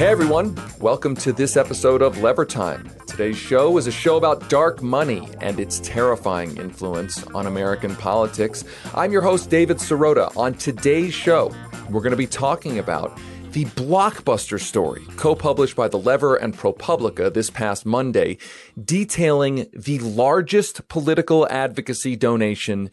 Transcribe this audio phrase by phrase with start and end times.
[0.00, 2.88] Hey everyone, welcome to this episode of Lever Time.
[3.06, 8.64] Today's show is a show about dark money and its terrifying influence on American politics.
[8.94, 10.34] I'm your host, David Sirota.
[10.38, 11.54] On today's show,
[11.90, 16.56] we're going to be talking about the blockbuster story, co published by The Lever and
[16.56, 18.38] ProPublica this past Monday,
[18.82, 22.90] detailing the largest political advocacy donation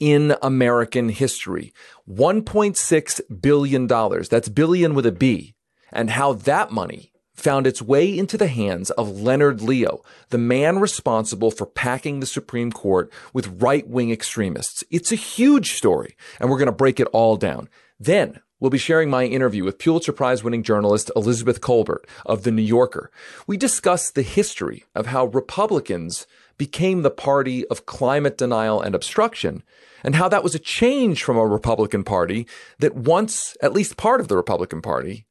[0.00, 1.72] in American history
[2.10, 3.86] $1.6 billion.
[3.86, 5.54] That's billion with a B
[5.92, 10.80] and how that money found its way into the hands of Leonard Leo, the man
[10.80, 14.82] responsible for packing the Supreme Court with right wing extremists.
[14.90, 17.68] It's a huge story, and we're going to break it all down.
[18.00, 22.50] Then, We'll be sharing my interview with Pulitzer Prize winning journalist Elizabeth Kolbert of The
[22.50, 23.12] New Yorker.
[23.46, 26.26] We discuss the history of how Republicans
[26.56, 29.62] became the party of climate denial and obstruction,
[30.02, 32.48] and how that was a change from a Republican Party
[32.80, 35.24] that once, at least part of the Republican Party,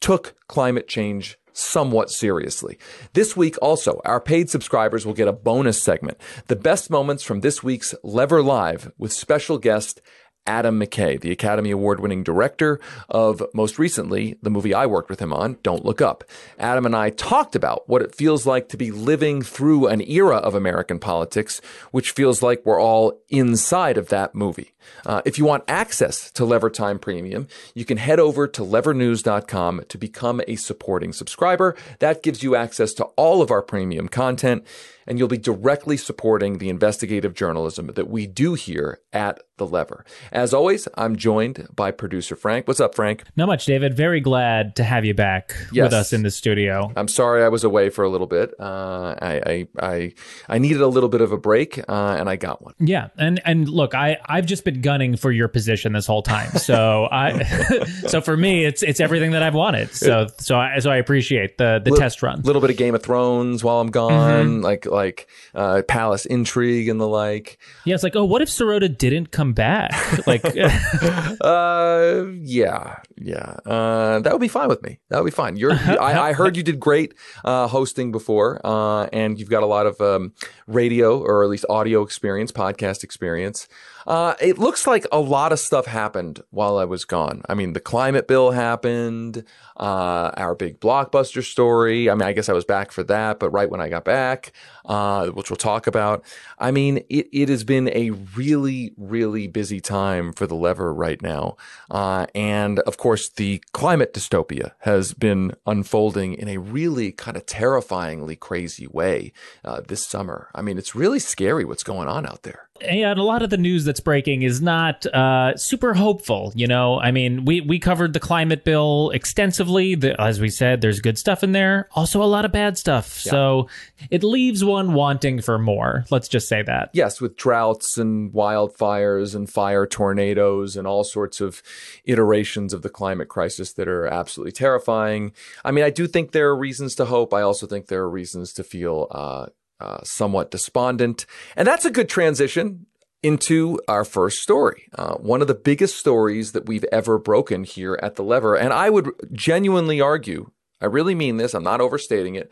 [0.00, 2.78] took climate change somewhat seriously.
[3.12, 7.40] This week also, our paid subscribers will get a bonus segment, the best moments from
[7.40, 10.00] this week's Lever Live with special guest
[10.46, 15.20] Adam McKay, the Academy Award winning director of most recently the movie I worked with
[15.20, 16.24] him on, Don't Look Up.
[16.58, 20.36] Adam and I talked about what it feels like to be living through an era
[20.36, 24.72] of American politics, which feels like we're all inside of that movie.
[25.06, 29.82] Uh, if you want access to Lever Time Premium, you can head over to levernews.com
[29.88, 31.76] to become a supporting subscriber.
[31.98, 34.64] That gives you access to all of our premium content
[35.10, 40.04] and you'll be directly supporting the investigative journalism that we do here at The Lever.
[40.30, 42.68] As always, I'm joined by producer Frank.
[42.68, 43.24] What's up, Frank?
[43.34, 43.96] Not much, David.
[43.96, 45.86] Very glad to have you back yes.
[45.86, 46.92] with us in the studio.
[46.94, 48.54] I'm sorry I was away for a little bit.
[48.60, 50.14] Uh, I, I, I
[50.48, 52.74] I needed a little bit of a break, uh, and I got one.
[52.78, 56.50] Yeah, and and look, I I've just been gunning for your position this whole time.
[56.52, 57.42] So I
[58.06, 59.94] so for me, it's it's everything that I've wanted.
[59.94, 62.40] So so I so I appreciate the the L- test run.
[62.40, 64.60] A little bit of Game of Thrones while I'm gone, mm-hmm.
[64.64, 67.58] like like uh, palace intrigue and the like.
[67.84, 70.26] Yeah, it's like, oh, what if Sirota didn't come back?
[70.26, 70.44] Like,
[71.40, 75.00] uh, yeah, yeah, uh, that would be fine with me.
[75.08, 75.56] That would be fine.
[75.56, 77.14] You're, I, I heard you did great
[77.44, 80.32] uh, hosting before, uh, and you've got a lot of um,
[80.66, 83.68] radio or at least audio experience, podcast experience.
[84.06, 87.42] Uh, it looks like a lot of stuff happened while I was gone.
[87.48, 89.44] I mean, the climate bill happened,
[89.76, 92.10] uh, our big blockbuster story.
[92.10, 94.52] I mean, I guess I was back for that, but right when I got back,
[94.90, 96.24] uh, which we'll talk about.
[96.58, 101.22] I mean, it, it has been a really, really busy time for the lever right
[101.22, 101.56] now.
[101.88, 107.46] Uh, and of course, the climate dystopia has been unfolding in a really kind of
[107.46, 109.32] terrifyingly crazy way
[109.64, 110.50] uh, this summer.
[110.56, 113.56] I mean, it's really scary what's going on out there and a lot of the
[113.56, 116.52] news that's breaking is not uh, super hopeful.
[116.54, 119.94] You know, I mean, we we covered the climate bill extensively.
[119.94, 123.22] The, as we said, there's good stuff in there, also a lot of bad stuff.
[123.24, 123.30] Yeah.
[123.30, 123.68] So
[124.10, 126.04] it leaves one wanting for more.
[126.10, 126.90] Let's just say that.
[126.92, 131.62] Yes, with droughts and wildfires and fire tornadoes and all sorts of
[132.04, 135.32] iterations of the climate crisis that are absolutely terrifying.
[135.64, 137.32] I mean, I do think there are reasons to hope.
[137.32, 139.46] I also think there are reasons to feel uh,
[139.80, 141.26] uh, somewhat despondent.
[141.56, 142.86] And that's a good transition
[143.22, 144.88] into our first story.
[144.94, 148.56] Uh, one of the biggest stories that we've ever broken here at the lever.
[148.56, 152.50] And I would genuinely argue, I really mean this, I'm not overstating it,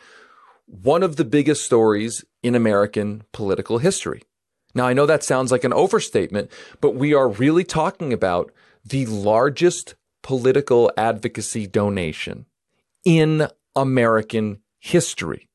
[0.69, 4.23] one of the biggest stories in American political history.
[4.75, 8.53] Now, I know that sounds like an overstatement, but we are really talking about
[8.85, 12.47] the largest political advocacy donation
[13.05, 15.49] in American history.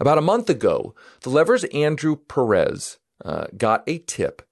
[0.00, 4.42] About a month ago, the Lever's Andrew Perez uh, got a tip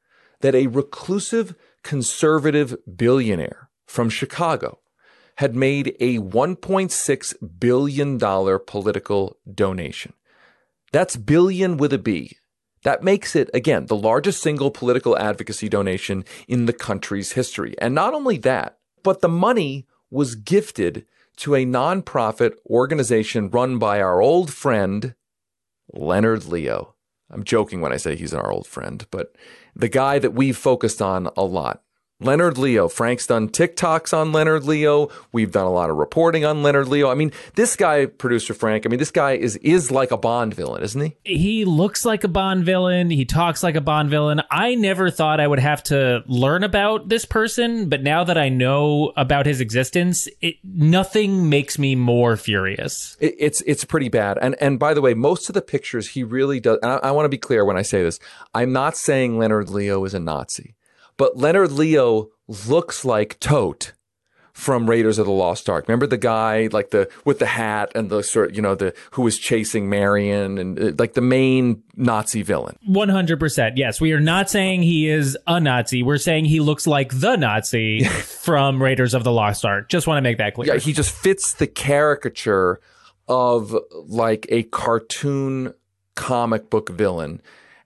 [0.41, 4.79] that a reclusive conservative billionaire from Chicago
[5.37, 8.19] had made a $1.6 billion
[8.67, 10.13] political donation.
[10.93, 12.37] That's billion with a B.
[12.85, 17.75] That makes it, again, the largest single political advocacy donation in the country's history.
[17.79, 21.07] And not only that, but the money was gifted
[21.39, 25.15] to a nonprofit organization run by our old friend,
[25.93, 26.95] Leonard Leo.
[27.31, 29.35] I'm joking when I say he's our old friend, but
[29.75, 31.83] the guy that we've focused on a lot,
[32.25, 32.89] Leonard Leo.
[32.89, 35.11] Frank's done TikToks on Leonard Leo.
[35.33, 37.11] We've done a lot of reporting on Leonard Leo.
[37.11, 40.55] I mean, this guy, producer Frank, I mean, this guy is is like a Bond
[40.55, 41.17] villain, isn't he?
[41.25, 43.11] He looks like a Bond villain.
[43.11, 44.43] He talks like a Bond villain.
[44.51, 48.49] I never thought I would have to learn about this person, but now that I
[48.49, 53.17] know about his existence, it, nothing makes me more furious.
[53.21, 54.39] It, it's it's pretty bad.
[54.41, 56.79] And and by the way, most of the pictures he really does.
[56.83, 58.19] I, I want to be clear when I say this.
[58.55, 60.75] I'm not saying Leonard Leo is a Nazi.
[61.17, 63.93] But Leonard Leo looks like Toht
[64.55, 65.89] from Raiders of the Lost Ark.
[65.89, 69.23] Remember the guy like the with the hat and the sort you know the who
[69.23, 72.79] was chasing Marion and uh, like the main Nazi villain.
[72.89, 73.73] 100%.
[73.75, 76.03] Yes, we are not saying he is a Nazi.
[76.05, 79.89] We're saying he looks like the Nazi from Raiders of the Lost Ark.
[79.89, 80.73] Just want to make that clear.
[80.73, 82.81] Yeah, he just fits the caricature
[83.27, 85.75] of like a cartoon
[86.15, 87.43] comic book villain.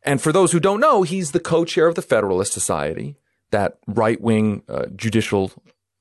[0.08, 3.16] And for those who don't know, he's the co-chair of the Federalist Society,
[3.50, 5.52] that right-wing uh, judicial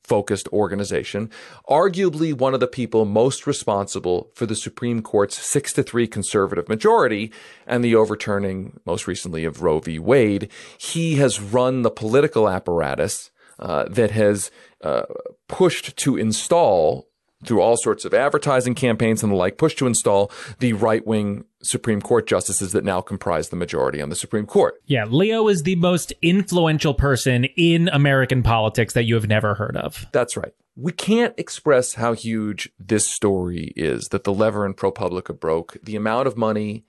[0.02, 1.30] focused organization,
[1.70, 6.70] arguably one of the people most responsible for the Supreme Court's 6 to 3 conservative
[6.70, 7.34] majority
[7.66, 10.00] and the overturning most recently of Roe v.
[10.00, 10.50] Wade.
[10.78, 13.30] He has run the political apparatus
[13.60, 14.52] uh, that has
[14.86, 15.04] uh,
[15.50, 17.10] pushed to install
[17.44, 21.44] through all sorts of advertising campaigns and the like, pushed to install the right wing
[21.62, 24.76] Supreme Court justices that now comprise the majority on the Supreme Court.
[24.86, 29.76] Yeah, Leo is the most influential person in American politics that you have never heard
[29.76, 30.06] of.
[30.12, 30.54] That's right.
[30.76, 35.78] We can't express how huge this story is that the lever in ProPublica broke.
[35.82, 36.86] The amount of money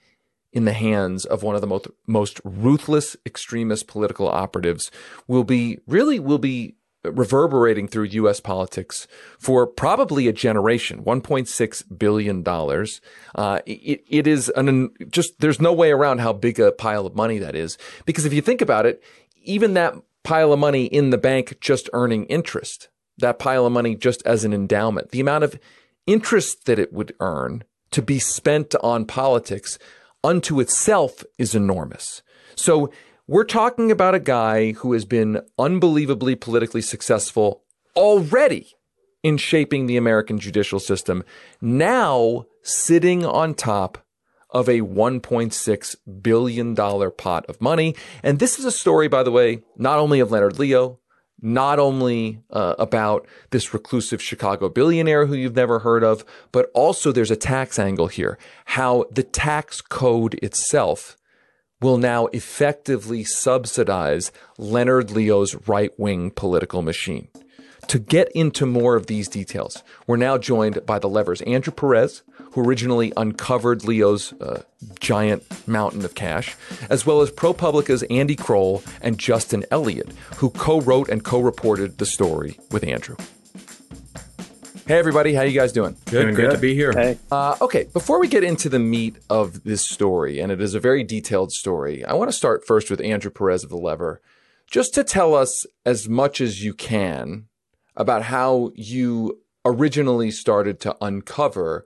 [0.53, 4.91] in the hands of one of the most, most ruthless extremist political operatives
[5.27, 6.75] will be really will be
[7.05, 8.41] reverberating through U.S.
[8.41, 9.07] politics
[9.39, 11.05] for probably a generation.
[11.05, 13.01] 1.6 billion dollars.
[13.35, 17.15] Uh, it, it is an just there's no way around how big a pile of
[17.15, 19.03] money that is because if you think about it,
[19.43, 23.95] even that pile of money in the bank just earning interest, that pile of money
[23.95, 25.59] just as an endowment, the amount of
[26.07, 29.79] interest that it would earn to be spent on politics
[30.25, 32.23] unto itself is enormous.
[32.55, 32.91] So
[33.29, 37.63] we're talking about a guy who has been unbelievably politically successful
[37.95, 38.75] already
[39.23, 41.23] in shaping the American judicial system,
[41.61, 43.99] now sitting on top
[44.49, 47.95] of a $1.6 billion pot of money.
[48.23, 50.99] And this is a story, by the way, not only of Leonard Leo,
[51.43, 57.13] not only uh, about this reclusive Chicago billionaire who you've never heard of, but also
[57.13, 58.39] there's a tax angle here.
[58.65, 61.19] How the tax code itself
[61.81, 67.29] will now effectively subsidize Leonard Leo's right wing political machine.
[67.89, 72.23] To get into more of these details, we're now joined by the levers Andrew Perez,
[72.53, 74.63] who originally uncovered Leo's uh,
[75.01, 76.55] giant mountain of cash,
[76.91, 81.97] as well as ProPublica's Andy Kroll and Justin Elliott, who co wrote and co reported
[81.97, 83.17] the story with Andrew.
[84.89, 85.99] Hey everybody, how you guys doing?
[86.07, 86.55] Good, doing great good.
[86.55, 86.93] to be here.
[86.93, 87.19] Hey.
[87.31, 90.81] Uh, okay, before we get into the meat of this story, and it is a
[90.81, 94.23] very detailed story, I want to start first with Andrew Perez of the Lever,
[94.67, 97.49] just to tell us as much as you can
[97.97, 101.85] about how you originally started to uncover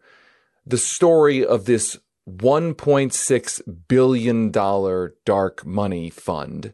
[0.64, 1.98] the story of this
[2.30, 6.72] 1.6 billion dollar dark money fund,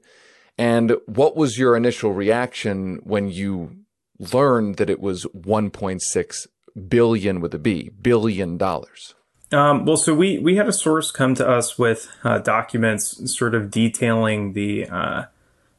[0.59, 3.79] and what was your initial reaction when you
[4.19, 6.47] learned that it was 1.6
[6.89, 9.15] billion with a B, billion dollars?
[9.51, 13.55] Um, well, so we we had a source come to us with uh, documents, sort
[13.55, 15.25] of detailing the uh,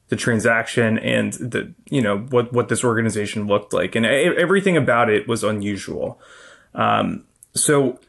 [0.07, 5.09] the transaction and the you know what what this organization looked like, and everything about
[5.09, 6.19] it was unusual.
[6.73, 7.99] Um, so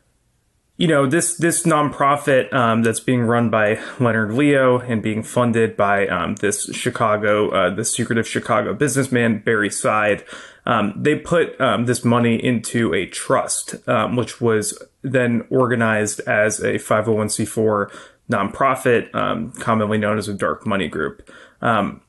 [0.80, 5.76] you know this this nonprofit um, that's being run by Leonard Leo and being funded
[5.76, 10.24] by um, this Chicago, uh, the secretive Chicago businessman Barre Seid.
[10.64, 16.60] Um, they put um, this money into a trust, um, which was then organized as
[16.60, 17.92] a 501c4
[18.30, 21.30] nonprofit, um, commonly known as a dark money group.
[21.60, 22.00] and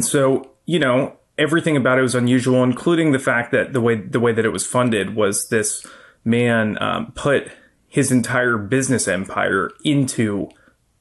[0.00, 4.20] so, you know, everything about it was unusual, including the fact that the way the
[4.20, 5.86] way that it was funded was this
[6.24, 6.78] man
[7.14, 7.52] put
[7.92, 10.48] his entire business empire into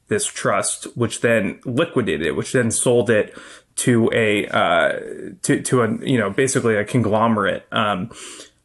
[0.10, 3.34] this trust, which then liquidated it, which then sold it
[3.78, 5.00] to a uh,
[5.42, 8.10] to to a you know basically a conglomerate um,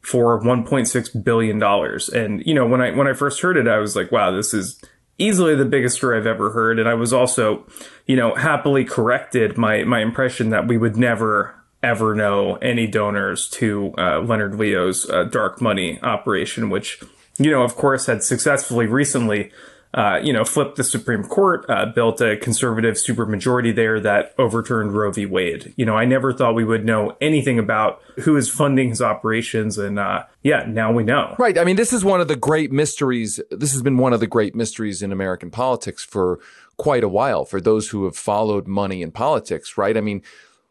[0.00, 2.08] for 1.6 billion dollars.
[2.08, 4.52] And you know when I when I first heard it, I was like, wow, this
[4.52, 4.82] is
[5.18, 6.80] easily the biggest story I've ever heard.
[6.80, 7.64] And I was also
[8.06, 13.48] you know happily corrected my my impression that we would never ever know any donors
[13.50, 17.00] to uh, Leonard Leo's uh, dark money operation, which
[17.38, 19.52] you know, of course, had successfully recently
[19.96, 24.92] uh, you know, flipped the Supreme Court, uh, built a conservative supermajority there that overturned
[24.92, 25.24] Roe v.
[25.24, 25.72] Wade.
[25.76, 29.78] You know, I never thought we would know anything about who is funding his operations,
[29.78, 31.34] and uh, yeah, now we know.
[31.38, 31.56] Right.
[31.56, 33.40] I mean, this is one of the great mysteries.
[33.50, 36.40] This has been one of the great mysteries in American politics for
[36.76, 37.46] quite a while.
[37.46, 39.96] For those who have followed money in politics, right?
[39.96, 40.22] I mean,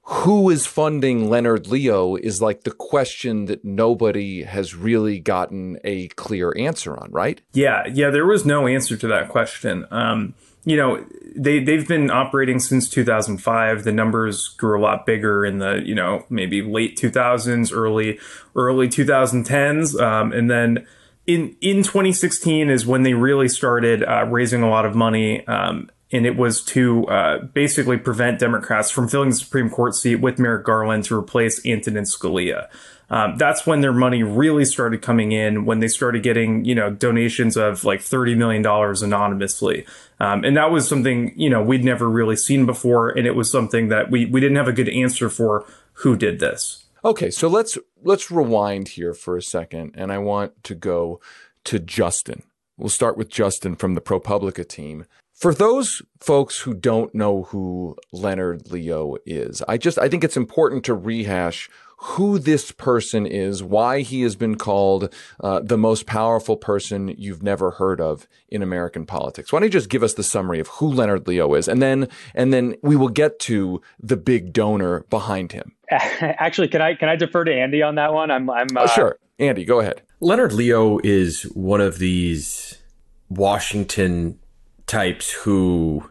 [0.08, 6.10] who is funding Leonard Leo is like the question that nobody has really gotten a
[6.10, 7.42] clear answer on, right?
[7.54, 9.88] Yeah, yeah, there was no answer to that question.
[9.90, 11.04] Um, you know,
[11.36, 13.84] they they've been operating since 2005.
[13.84, 18.20] The numbers grew a lot bigger in the you know maybe late 2000s, early
[18.56, 20.86] early 2010s, um, and then
[21.26, 25.46] in in 2016 is when they really started uh, raising a lot of money.
[25.48, 30.16] Um, and it was to uh, basically prevent Democrats from filling the Supreme Court seat
[30.16, 32.68] with Merrick Garland to replace Antonin Scalia.
[33.10, 36.90] Um, that's when their money really started coming in, when they started getting, you know,
[36.90, 39.86] donations of like $30 million anonymously.
[40.20, 43.10] Um, and that was something, you know, we'd never really seen before.
[43.10, 45.66] And it was something that we, we didn't have a good answer for
[46.00, 46.86] who did this.
[47.04, 47.30] Okay.
[47.30, 49.92] So let's, let's rewind here for a second.
[49.96, 51.20] And I want to go
[51.66, 52.44] to Justin.
[52.78, 55.06] We'll start with Justin from the ProPublica team.
[55.36, 60.38] For those folks who don't know who Leonard Leo is, I just I think it's
[60.38, 66.06] important to rehash who this person is, why he has been called uh, the most
[66.06, 69.52] powerful person you've never heard of in American politics.
[69.52, 72.08] Why don't you just give us the summary of who Leonard Leo is, and then
[72.34, 75.76] and then we will get to the big donor behind him.
[75.92, 78.32] Actually, can I can I defer to Andy on that one?
[78.32, 78.84] I'm I'm uh...
[78.84, 79.20] oh, sure.
[79.38, 80.02] Andy, go ahead.
[80.22, 82.82] Leonard Leo is one of these
[83.28, 84.40] Washington
[84.88, 86.10] types who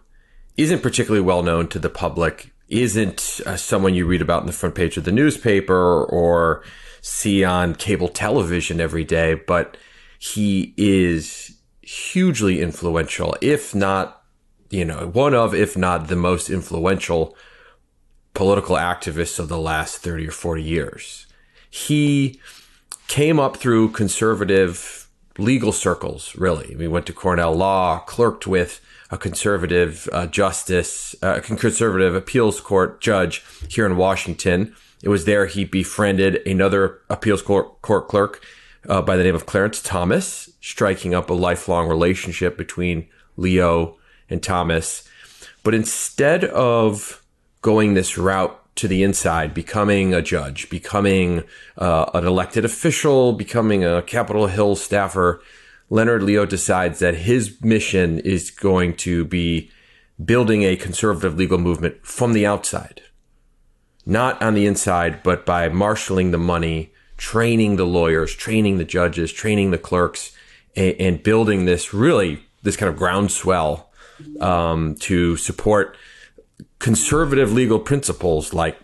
[0.56, 4.52] isn't particularly well known to the public, isn't uh, someone you read about in the
[4.52, 6.62] front page of the newspaper or
[7.00, 9.76] see on cable television every day, but
[10.18, 14.22] he is hugely influential, if not,
[14.70, 17.36] you know, one of, if not the most influential
[18.32, 21.26] political activists of the last 30 or 40 years.
[21.68, 22.40] He
[23.06, 25.03] came up through conservative
[25.38, 26.76] legal circles, really.
[26.76, 32.60] We went to Cornell Law, clerked with a conservative uh, justice, uh, a conservative appeals
[32.60, 34.74] court judge here in Washington.
[35.02, 38.42] It was there he befriended another appeals court, court clerk
[38.88, 43.96] uh, by the name of Clarence Thomas, striking up a lifelong relationship between Leo
[44.30, 45.08] and Thomas.
[45.62, 47.22] But instead of
[47.62, 51.44] going this route to the inside, becoming a judge, becoming
[51.78, 55.40] uh, an elected official, becoming a Capitol Hill staffer,
[55.90, 59.70] Leonard Leo decides that his mission is going to be
[60.22, 63.02] building a conservative legal movement from the outside,
[64.06, 69.32] not on the inside, but by marshaling the money, training the lawyers, training the judges,
[69.32, 70.32] training the clerks,
[70.74, 73.90] and, and building this really this kind of groundswell
[74.40, 75.96] um, to support
[76.84, 78.78] conservative legal principles like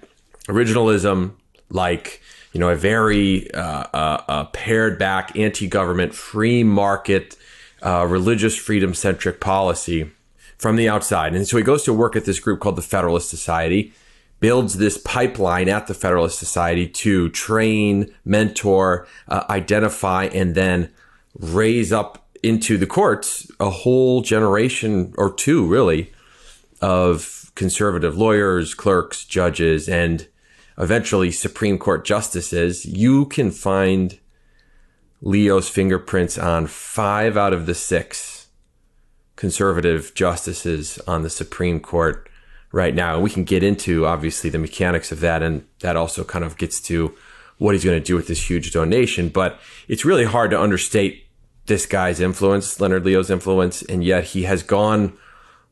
[0.48, 1.32] originalism,
[1.68, 2.22] like
[2.54, 7.36] you know a very uh, uh, uh, pared back anti-government, free market,
[7.82, 10.10] uh, religious freedom centric policy
[10.56, 11.34] from the outside.
[11.34, 13.92] And so he goes to work at this group called the Federalist Society,
[14.40, 20.90] builds this pipeline at the Federalist Society to train, mentor, uh, identify, and then
[21.38, 26.10] raise up into the courts a whole generation or two, really,
[26.80, 30.26] of conservative lawyers, clerks, judges, and
[30.78, 34.18] eventually Supreme Court justices, you can find
[35.20, 38.46] Leo's fingerprints on five out of the six
[39.36, 42.30] conservative justices on the Supreme Court
[42.72, 43.16] right now.
[43.16, 45.42] And we can get into obviously the mechanics of that.
[45.42, 47.14] And that also kind of gets to
[47.58, 49.28] what he's going to do with this huge donation.
[49.28, 51.26] But it's really hard to understate
[51.66, 53.82] this guy's influence, Leonard Leo's influence.
[53.82, 55.12] And yet he has gone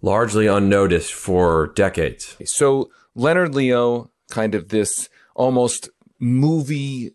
[0.01, 2.37] largely unnoticed for decades.
[2.45, 7.13] So Leonard Leo, kind of this almost movie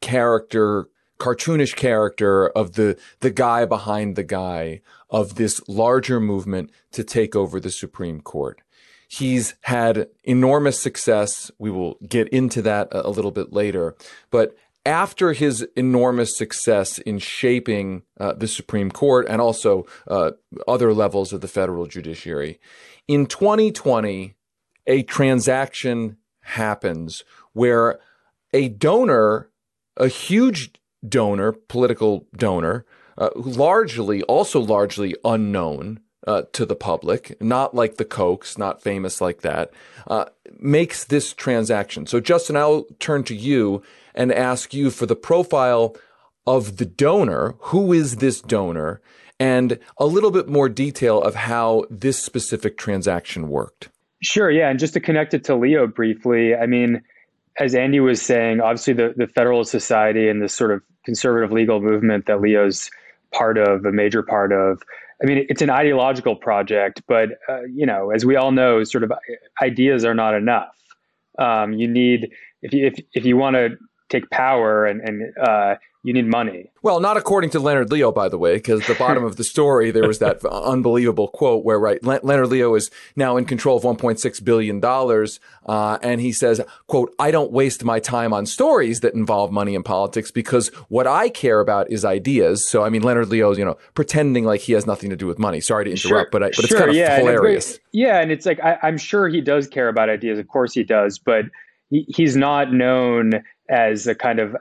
[0.00, 0.88] character,
[1.18, 7.34] cartoonish character of the the guy behind the guy of this larger movement to take
[7.34, 8.60] over the Supreme Court.
[9.08, 11.50] He's had enormous success.
[11.58, 13.94] We will get into that a, a little bit later,
[14.30, 20.30] but after his enormous success in shaping uh, the Supreme Court and also uh,
[20.66, 22.60] other levels of the federal judiciary,
[23.08, 24.34] in 2020,
[24.86, 27.98] a transaction happens where
[28.52, 29.50] a donor,
[29.96, 30.72] a huge
[31.06, 32.86] donor, political donor,
[33.18, 39.20] uh, largely, also largely unknown uh, to the public, not like the Kochs, not famous
[39.20, 39.70] like that,
[40.06, 40.26] uh,
[40.58, 42.06] makes this transaction.
[42.06, 43.82] So, Justin, I'll turn to you
[44.16, 45.96] and ask you for the profile
[46.46, 47.54] of the donor.
[47.58, 49.00] Who is this donor?
[49.38, 53.90] and a little bit more detail of how this specific transaction worked.
[54.22, 54.70] Sure, yeah.
[54.70, 57.02] And just to connect it to Leo briefly, I mean,
[57.58, 61.80] as Andy was saying, obviously the, the Federalist Society and this sort of conservative legal
[61.80, 62.90] movement that Leo's
[63.32, 64.82] part of, a major part of,
[65.22, 69.04] I mean, it's an ideological project, but, uh, you know, as we all know, sort
[69.04, 69.12] of
[69.62, 70.74] ideas are not enough.
[71.38, 72.30] Um, you need,
[72.62, 73.76] if you, if, if you want to
[74.08, 75.74] take power and, and uh,
[76.06, 76.70] you need money.
[76.82, 79.90] Well, not according to Leonard Leo, by the way, because the bottom of the story
[79.90, 83.82] there was that unbelievable quote where right Le- Leonard Leo is now in control of
[83.82, 89.00] 1.6 billion dollars, uh, and he says, "quote I don't waste my time on stories
[89.00, 93.02] that involve money and politics because what I care about is ideas." So I mean,
[93.02, 95.60] Leonard Leo, you know, pretending like he has nothing to do with money.
[95.60, 97.72] Sorry to interrupt, sure, but I, but sure, it's kind of yeah, hilarious.
[97.72, 100.38] And yeah, and it's like I, I'm sure he does care about ideas.
[100.38, 101.46] Of course he does, but
[101.90, 104.56] he, he's not known as a kind of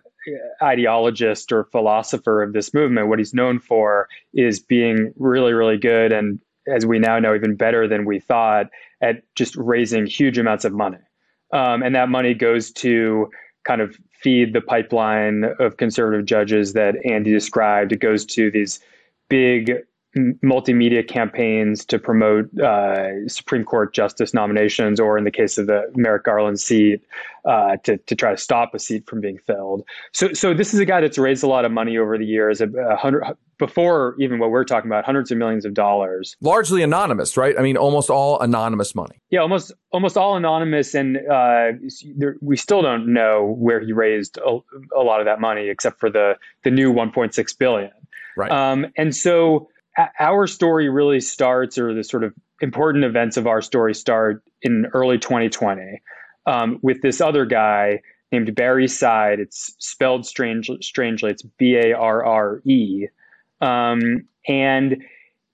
[0.62, 3.07] ideologist or philosopher of this movement.
[3.07, 7.55] What he's known for is being really, really good and, as we now know, even
[7.55, 8.67] better than we thought
[9.01, 10.97] at just raising huge amounts of money.
[11.53, 13.29] Um, and that money goes to
[13.65, 17.91] kind of feed the pipeline of conservative judges that Andy described.
[17.91, 18.79] It goes to these
[19.29, 19.74] big
[20.15, 25.91] multimedia campaigns to promote uh, Supreme Court justice nominations, or in the case of the
[25.95, 27.01] Merrick Garland seat,
[27.45, 29.84] uh, to to try to stop a seat from being filled.
[30.13, 32.62] So, so this is a guy that's raised a lot of money over the years,
[32.62, 33.24] a, a hundred
[33.57, 37.57] before even what we're talking about, hundreds of millions of dollars, largely anonymous, right?
[37.57, 39.22] I mean, almost all anonymous money.
[39.29, 41.72] Yeah, almost almost all anonymous, and uh,
[42.15, 44.60] there, we still don't know where he raised a,
[44.95, 47.91] a lot of that money, except for the the new 1.6 billion.
[48.38, 48.51] Right.
[48.51, 49.69] Um, and so
[50.20, 54.88] our story really starts, or the sort of important events of our story start in
[54.94, 56.02] early 2020
[56.46, 58.00] um, with this other guy
[58.32, 59.40] named Barre Seid.
[59.40, 61.32] It's spelled strange, strangely.
[61.32, 63.08] It's B A R R E.
[63.62, 65.04] Um, and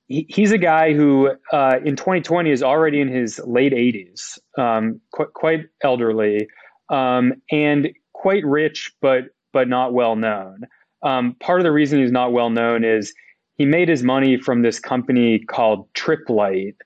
[0.07, 4.99] he, he's a guy who uh, in 2020 is already in his late 80s, um,
[5.11, 6.47] quite, quite elderly,
[6.89, 10.61] um, and quite rich, but but not well known.
[11.03, 13.13] Um, part of the reason he's not well known is
[13.61, 16.77] he made his money from this company called Tripp Lite,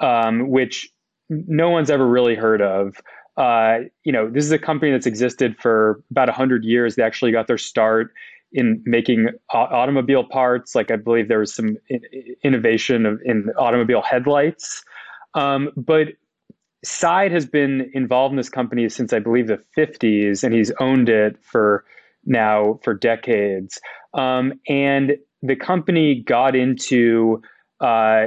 [0.00, 0.88] um, which
[1.28, 2.96] no one's ever really heard of.
[3.36, 6.94] Uh, you know, this is a company that's existed for about 100 years.
[6.94, 8.14] They actually got their start
[8.50, 10.74] in making automobile parts.
[10.74, 11.76] Like I believe there was some
[12.42, 14.82] innovation of, in automobile headlights.
[15.34, 16.08] Um, but
[16.82, 21.10] Seid has been involved in this company since I believe the 50s, and he's owned
[21.10, 21.84] it for
[22.24, 23.78] now for decades.
[24.14, 27.42] Um, and the company got into
[27.80, 28.26] uh,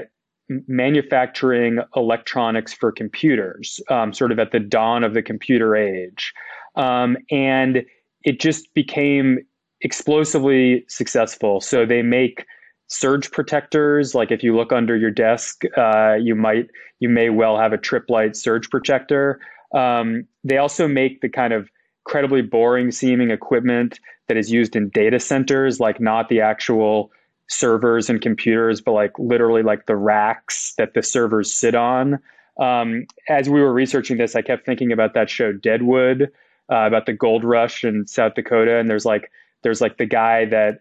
[0.68, 6.34] manufacturing electronics for computers, um, sort of at the dawn of the computer age.
[6.76, 7.86] Um, and
[8.24, 9.40] it just became
[9.82, 11.62] explosively successful.
[11.62, 12.46] So they make
[12.88, 14.14] surge protectors.
[14.14, 16.68] Like if you look under your desk, uh, you might
[17.00, 19.40] you may well have a Tripp Lite surge protector.
[19.74, 21.70] Um, they also make the kind of
[22.06, 27.12] incredibly boring seeming equipment that is used in data centers, like not the actual
[27.48, 32.20] servers and computers, but like literally like the racks that the servers sit on.
[32.60, 36.32] Um, as we were researching this, I kept thinking about that show Deadwood,
[36.72, 39.32] uh, about the gold rush in South Dakota, and there's like
[39.64, 40.80] there's like the guy that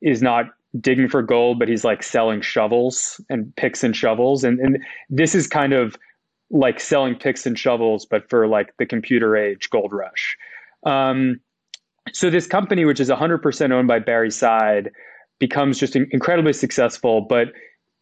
[0.00, 0.46] is not
[0.80, 4.78] digging for gold, but he's like selling shovels and picks and shovels, and and
[5.10, 5.96] this is kind of
[6.50, 10.36] like selling picks and shovels, but for like the computer age gold rush.
[10.84, 11.40] Um,
[12.12, 14.90] so this company, which is 100% owned by Barre Seid,
[15.38, 17.48] becomes just incredibly successful, but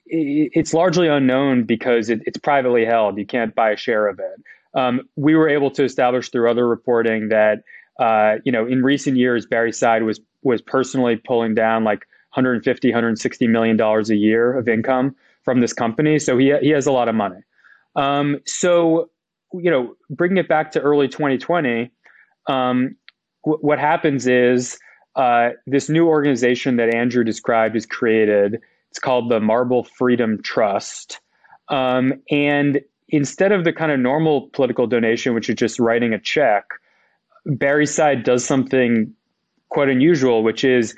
[0.06, 3.18] it's largely unknown because it, it's privately held.
[3.18, 4.42] You can't buy a share of it.
[4.74, 7.62] Um, we were able to establish through other reporting that
[7.98, 12.00] uh, you know in recent years Barre Seid was was personally pulling down like
[12.34, 16.18] 150 160 million dollars a year of income from this company.
[16.18, 17.40] So he he has a lot of money.
[17.96, 19.10] Um, so
[19.54, 21.90] you know, bringing it back to early 2020,
[22.48, 22.96] um,
[23.42, 24.78] what happens is
[25.16, 28.60] uh, this new organization that Andrew described is created.
[28.90, 31.20] It's called the Marble Freedom Trust.
[31.68, 36.18] Um, and instead of the kind of normal political donation, which is just writing a
[36.18, 36.64] check,
[37.46, 39.12] Barre Seid does something
[39.68, 40.96] quite unusual, which is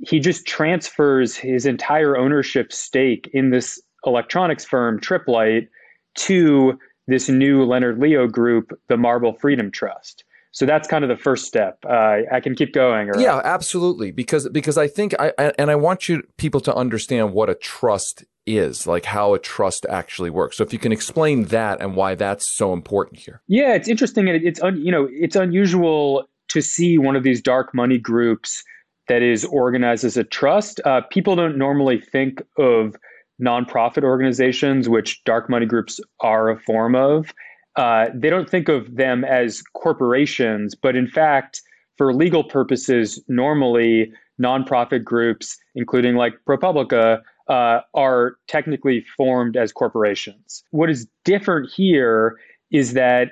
[0.00, 5.68] he just transfers his entire ownership stake in this electronics firm, Tripp Lite,
[6.14, 10.24] to this new Leonard Leo group, the Marble Freedom Trust.
[10.52, 11.78] So that's kind of the first step.
[11.88, 13.10] Uh, I can keep going.
[13.10, 14.10] Or, yeah, absolutely.
[14.10, 17.54] Because because I think I, I and I want you people to understand what a
[17.54, 20.56] trust is, like how a trust actually works.
[20.56, 23.42] So if you can explain that and why that's so important here.
[23.46, 27.42] Yeah, it's interesting and it's un, you know it's unusual to see one of these
[27.42, 28.64] dark money groups
[29.08, 30.80] that is organized as a trust.
[30.84, 32.96] Uh, people don't normally think of
[33.40, 37.32] nonprofit organizations, which dark money groups are a form of.
[37.78, 41.62] Uh, they don't think of them as corporations, but in fact,
[41.96, 44.12] for legal purposes, normally
[44.42, 50.64] nonprofit groups, including like ProPublica, uh, are technically formed as corporations.
[50.72, 52.36] What is different here
[52.72, 53.28] is that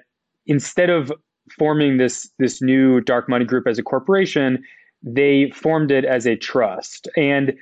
[0.46, 1.12] instead of
[1.58, 4.62] forming this this new dark money group as a corporation,
[5.02, 7.52] they formed it as a trust, and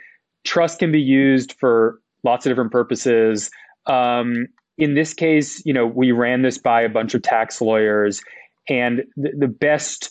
[0.44, 3.50] trust can be used for lots of different purposes.
[3.86, 8.22] Um, in this case, you know, we ran this by a bunch of tax lawyers,
[8.68, 10.10] and the, the best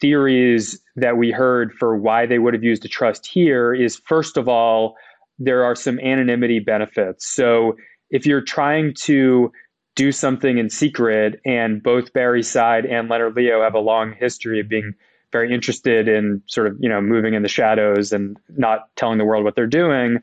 [0.00, 4.36] theories that we heard for why they would have used a trust here is first
[4.36, 4.96] of all,
[5.38, 7.26] there are some anonymity benefits.
[7.26, 7.76] So
[8.10, 9.52] if you're trying to
[9.96, 14.60] do something in secret, and both Barre Seid and Leonard Leo have a long history
[14.60, 14.94] of being
[15.32, 19.24] very interested in sort of you know moving in the shadows and not telling the
[19.24, 20.18] world what they're doing,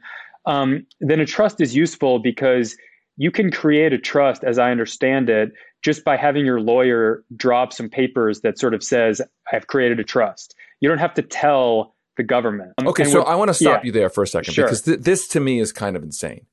[0.45, 2.75] um, then a trust is useful because
[3.17, 5.51] you can create a trust, as I understand it,
[5.83, 10.03] just by having your lawyer drop some papers that sort of says, I've created a
[10.03, 10.55] trust.
[10.79, 12.73] You don't have to tell the government.
[12.79, 13.87] Okay, so I want to stop yeah.
[13.87, 14.65] you there for a second sure.
[14.65, 16.45] because th- this to me is kind of insane,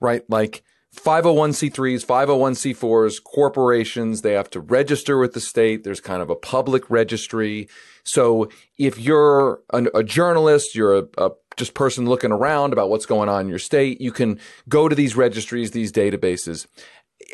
[0.00, 0.22] right?
[0.28, 0.62] Like
[0.96, 5.84] 501c3s, 501c4s, corporations, they have to register with the state.
[5.84, 7.68] There's kind of a public registry.
[8.02, 13.06] So if you're a, a journalist, you're a, a just person looking around about what's
[13.06, 16.66] going on in your state, you can go to these registries, these databases.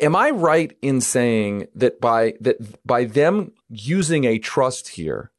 [0.01, 5.31] Am I right in saying that by that by them using a trust here,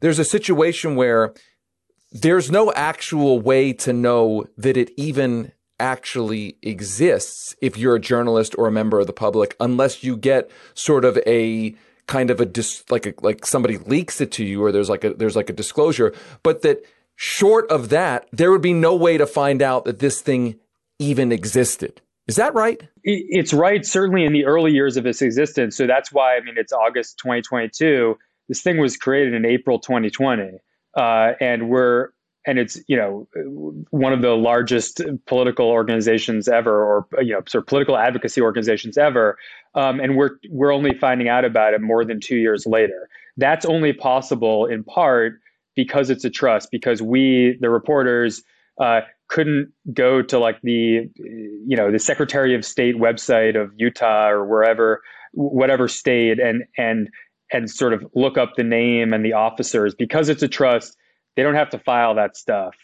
[0.00, 1.32] there's a situation where
[2.12, 8.54] there's no actual way to know that it even actually exists if you're a journalist
[8.58, 11.74] or a member of the public unless you get sort of a
[12.06, 15.04] kind of a dis, like a, like somebody leaks it to you or there's like
[15.04, 16.12] a there's like a disclosure.
[16.42, 16.84] But that
[17.16, 20.56] short of that there would be no way to find out that this thing
[20.98, 22.00] even existed.
[22.26, 22.80] Is that right?
[23.02, 25.76] It's right certainly in the early years of its existence.
[25.76, 28.16] So that's why i mean it's august 2022
[28.48, 30.58] this thing was created in april 2020
[30.96, 32.10] uh, and we're
[32.46, 33.26] and it's you know
[33.90, 38.98] one of the largest political organizations ever, or you know sort of political advocacy organizations
[38.98, 39.38] ever,
[39.74, 43.08] um, and we're we're only finding out about it more than two years later.
[43.36, 45.40] That's only possible in part
[45.74, 48.42] because it's a trust, because we the reporters
[48.80, 54.28] uh, couldn't go to like the you know the Secretary of State website of Utah
[54.28, 55.02] or wherever
[55.32, 57.08] whatever state and and
[57.52, 60.96] and sort of look up the name and the officers because it's a trust
[61.36, 62.74] they don't have to file that stuff.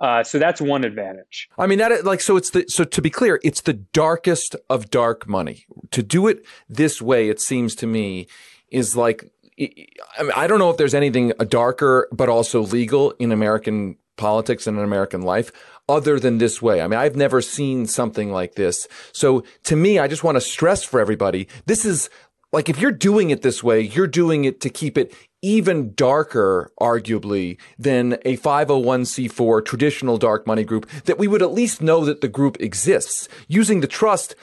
[0.00, 1.48] Uh, so that's one advantage.
[1.58, 2.36] I mean, that like so.
[2.36, 5.66] It's the so to be clear, it's the darkest of dark money.
[5.90, 8.26] To do it this way, it seems to me,
[8.70, 13.30] is like I, mean, I don't know if there's anything darker but also legal in
[13.30, 15.52] American politics and in American life
[15.88, 16.80] other than this way.
[16.80, 18.86] I mean, I've never seen something like this.
[19.12, 22.08] So to me, I just want to stress for everybody, this is
[22.52, 26.72] like if you're doing it this way, you're doing it to keep it even darker,
[26.80, 32.20] arguably, than a 501c4 traditional dark money group that we would at least know that
[32.20, 33.28] the group exists.
[33.48, 34.34] Using the trust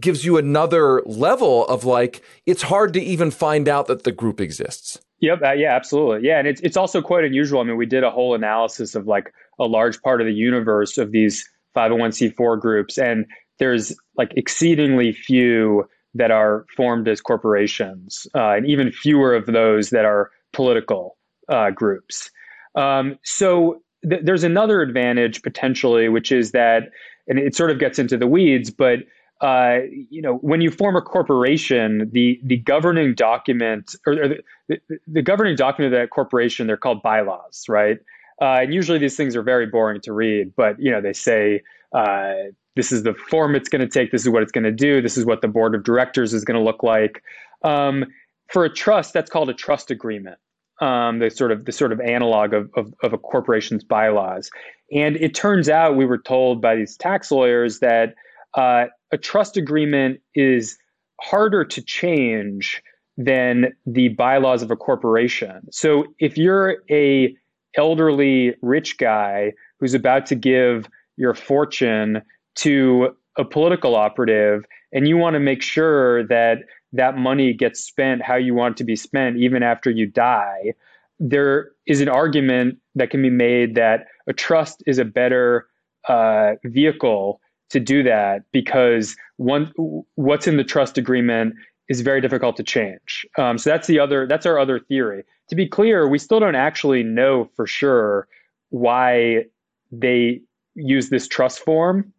[0.00, 4.40] gives you another level of like, it's hard to even find out that the group
[4.40, 4.98] exists.
[5.20, 5.42] Yep.
[5.42, 6.28] Uh, yeah, absolutely.
[6.28, 6.38] Yeah.
[6.38, 7.60] And it's, it's also quite unusual.
[7.60, 10.98] I mean, we did a whole analysis of like a large part of the universe
[10.98, 13.26] of these 501c4 groups, and
[13.58, 19.90] there's like exceedingly few that are formed as corporations, uh, and even fewer of those
[19.90, 21.18] that are political
[21.50, 22.30] uh, groups.
[22.74, 26.84] Um, so th- there's another advantage potentially, which is that,
[27.28, 29.00] and it sort of gets into the weeds, but
[29.42, 34.38] uh, you know, when you form a corporation, the the governing document or, the,
[34.68, 37.98] the, the, governing document of that corporation, they're called bylaws, right?
[38.40, 41.60] Uh, and usually these things are very boring to read, but you know, they say
[41.92, 42.32] uh,
[42.76, 45.02] this is the form it's going to take, this is what it's going to do,
[45.02, 47.22] this is what the board of directors is going to look like.
[47.62, 48.06] Um,
[48.48, 50.38] for a trust, that's called a trust agreement
[50.80, 54.50] um, the sort of the sort of analog of, of, of a corporation's bylaws.
[54.92, 58.14] And it turns out we were told by these tax lawyers that
[58.54, 60.76] uh, a trust agreement is
[61.20, 62.82] harder to change
[63.16, 65.62] than the bylaws of a corporation.
[65.70, 67.34] So if you're a
[67.76, 72.22] elderly rich guy who's about to give your fortune
[72.56, 76.58] to a political operative and you want to make sure that
[76.96, 80.72] that money gets spent how you want it to be spent, even after you die,
[81.18, 85.66] there is an argument that can be made that a trust is a better
[86.08, 89.72] uh, vehicle to do that because one
[90.14, 91.54] what's in the trust agreement
[91.88, 93.26] is very difficult to change.
[93.38, 95.24] Um, so that's the other that's our other theory.
[95.48, 98.28] To be clear, we still don't actually know for sure
[98.70, 99.44] why
[99.92, 100.40] they
[100.74, 102.12] use this trust form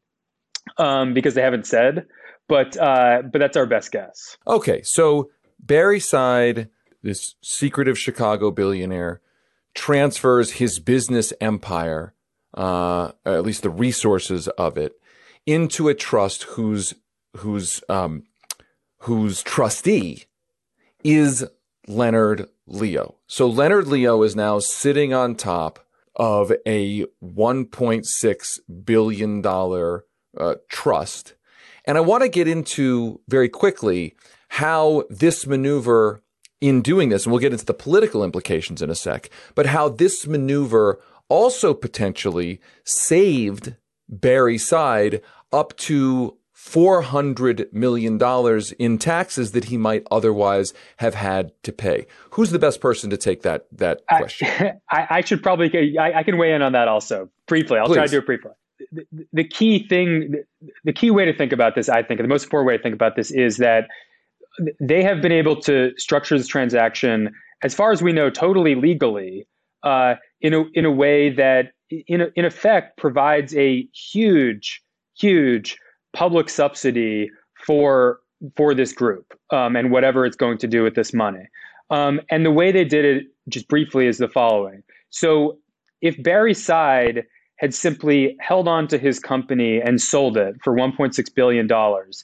[0.78, 2.06] um, because they haven't said.
[2.48, 4.38] But uh, but that's our best guess.
[4.48, 5.30] Okay, so
[5.60, 6.70] Barre Seid,
[7.04, 9.22] this secretive Chicago billionaire,
[9.74, 12.14] transfers his business empire,
[12.54, 14.94] uh, at least the resources of it,
[15.46, 16.94] into a trust whose
[17.38, 18.24] whose um,
[19.00, 20.26] whose trustee
[21.04, 21.46] is
[21.88, 23.16] Leonard Leo.
[23.28, 25.80] So Leonard Leo is now sitting on top
[26.16, 30.06] of a 1.6 billion dollar
[30.38, 31.36] uh, trust,
[31.88, 34.16] and I want to get into very quickly
[34.50, 36.22] how this maneuver
[36.60, 39.90] in doing this, and we'll get into the political implications in a sec, but how
[39.90, 43.76] this maneuver also potentially saved
[44.10, 45.22] Barre Seid
[45.52, 48.20] up to $400 million
[48.80, 52.08] in taxes that he might otherwise have had to pay.
[52.32, 54.48] Who's the best person to take that, that question?
[54.92, 57.78] I, I should probably, I, I, can weigh in on that also briefly.
[57.78, 57.96] I'll Please.
[57.96, 58.52] try to do it briefly.
[59.34, 60.44] The, key thing,
[60.84, 62.96] the key way to think about this, I think, the most important way to think
[62.96, 63.88] about this is that
[64.80, 69.48] they have been able to structure this transaction, as far as we know, totally legally,
[69.84, 74.82] uh, in a in a way that, in in effect, provides a huge,
[75.20, 75.78] huge
[76.14, 77.30] public subsidy
[77.66, 78.20] for
[78.56, 81.48] for this group um, and whatever it's going to do with this money.
[81.90, 84.84] Um, and the way they did it, just briefly, is the following.
[85.10, 85.58] So,
[86.02, 87.26] if Barre Seid
[87.58, 92.24] had simply held on to his company and sold it for 1.6 billion dollars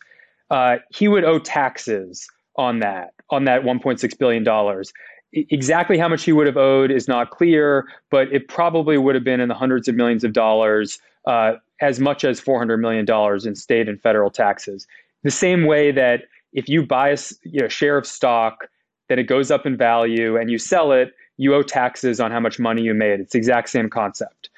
[0.54, 4.94] uh, he would owe taxes on that on that 1.6 billion dollars.
[5.34, 9.24] Exactly how much he would have owed is not clear, but it probably would have
[9.24, 13.48] been in the hundreds of millions of dollars, uh, as much as 400 million dollars
[13.48, 14.86] in state and federal taxes.
[15.24, 18.68] The same way that if you buy a you know, share of stock,
[19.10, 22.40] that it goes up in value, and you sell it, you owe taxes on how
[22.40, 23.20] much money you made.
[23.20, 24.50] It's the exact same concept.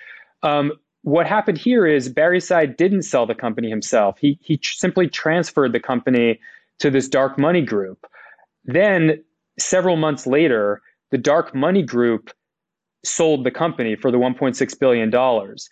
[0.44, 4.18] Um, what happened here is Barre Seid didn't sell the company himself.
[4.20, 6.40] He he simply transferred the company
[6.80, 8.06] to this dark money group.
[8.66, 9.24] Then
[9.60, 12.32] several months later, the dark money group
[13.04, 15.70] sold the company for the 1.6 billion dollars.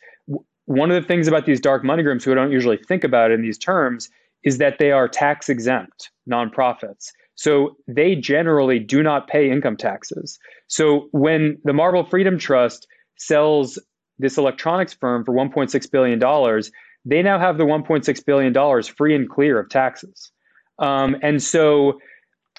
[0.66, 3.42] One of the things about these dark money groups who don't usually think about in
[3.42, 4.10] these terms
[4.44, 7.12] is that they are tax exempt nonprofits.
[7.36, 10.38] So they generally do not pay income taxes.
[10.68, 13.80] So when the Marble Freedom Trust sells
[14.24, 16.72] this electronics firm for 1.6 billion dollars,
[17.06, 20.32] they now have the 1.6 billion dollars free and clear of taxes.
[20.80, 22.00] Um, and so,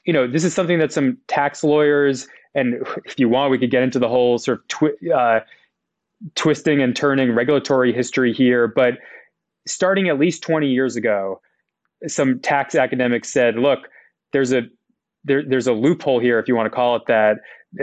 [0.05, 3.71] you know, this is something that some tax lawyers, and if you want, we could
[3.71, 5.41] get into the whole sort of twi- uh,
[6.35, 8.69] twisting and turning regulatory history here.
[8.69, 8.99] But
[9.67, 11.41] starting at least 20 years ago,
[12.07, 13.89] some tax academics said, look,
[14.33, 14.63] there's a
[15.25, 17.39] there, there's a loophole here, if you want to call it that,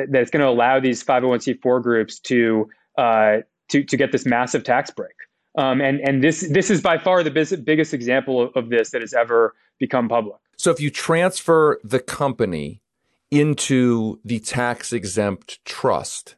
[0.10, 3.38] that's going to allow these 501c4 groups to uh,
[3.72, 5.16] to, to get this massive tax break.
[5.58, 9.02] Um, and and this this is by far the biggest, example of, of this that
[9.02, 10.38] has ever become public.
[10.56, 12.82] So if you transfer the company
[13.30, 16.36] into the tax exempt trust,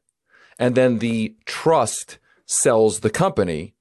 [0.57, 3.75] and then the trust sells the company,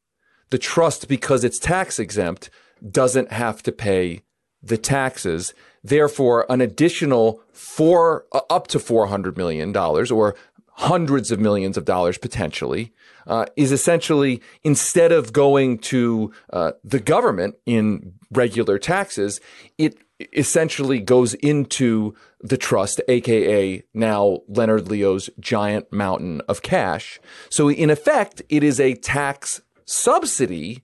[0.51, 2.51] the trust because it's tax exempt
[2.91, 4.21] doesn't have to pay
[4.63, 5.55] the taxes.
[5.83, 10.35] Therefore, an additional four uh, up to four hundred million dollars or
[10.75, 12.93] hundreds of millions of dollars potentially
[13.27, 19.41] uh, is essentially instead of going to uh, the government in regular taxes,
[19.79, 19.97] it
[20.33, 27.21] essentially goes into the trust, aka now Leonard Leo's giant mountain of cash.
[27.51, 30.83] So in effect, it is a tax subsidy.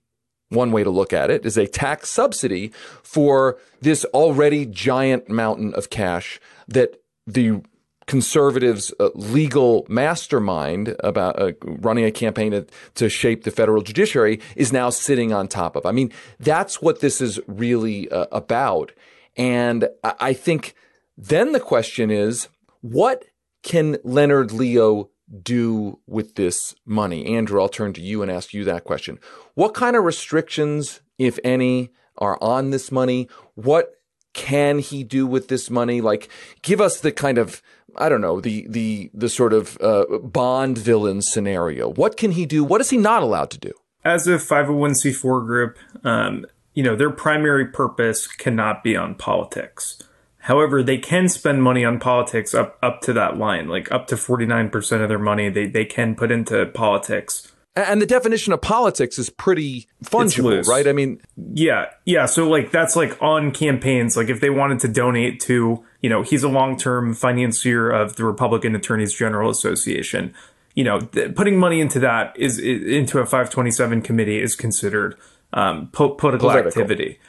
[0.49, 2.71] One way to look at it is a tax subsidy
[3.03, 7.61] for this already giant mountain of cash that the
[8.09, 14.39] conservatives' uh, legal mastermind about uh, running a campaign to, to, shape the federal judiciary
[14.55, 15.85] is now sitting on top of.
[15.85, 18.93] I mean, that's what this is really uh, about.
[19.37, 20.73] And I think
[21.17, 22.47] then the question is,
[22.81, 23.25] what
[23.61, 25.11] can Leonard Leo
[25.43, 27.27] do with this money?
[27.35, 29.19] Andrew, I'll turn to you and ask you that question.
[29.53, 33.29] What kind of restrictions, if any, are on this money?
[33.53, 33.93] What
[34.33, 36.01] can he do with this money?
[36.01, 36.29] Like,
[36.63, 37.61] give us the kind of
[37.99, 41.89] I don't know the the the sort of uh, Bond villain scenario.
[41.91, 42.63] What can he do?
[42.63, 43.73] What is he not allowed to do?
[44.05, 50.01] As a 501c4 group, um, you know their primary purpose cannot be on politics.
[50.39, 54.15] However, they can spend money on politics up up to that line, like up to
[54.15, 57.51] 49% of their money they, they can put into politics.
[57.75, 60.87] And the definition of politics is pretty fungible, right?
[60.87, 61.21] I mean,
[61.53, 62.25] yeah, yeah.
[62.25, 64.17] So like that's like on campaigns.
[64.17, 68.15] Like if they wanted to donate to, you know, he's a long term financier of
[68.15, 70.33] the Republican Attorneys General Association.
[70.75, 75.15] you know, th- putting money into that is, is, into a 527 committee is considered
[75.53, 77.19] um, po- political, political activity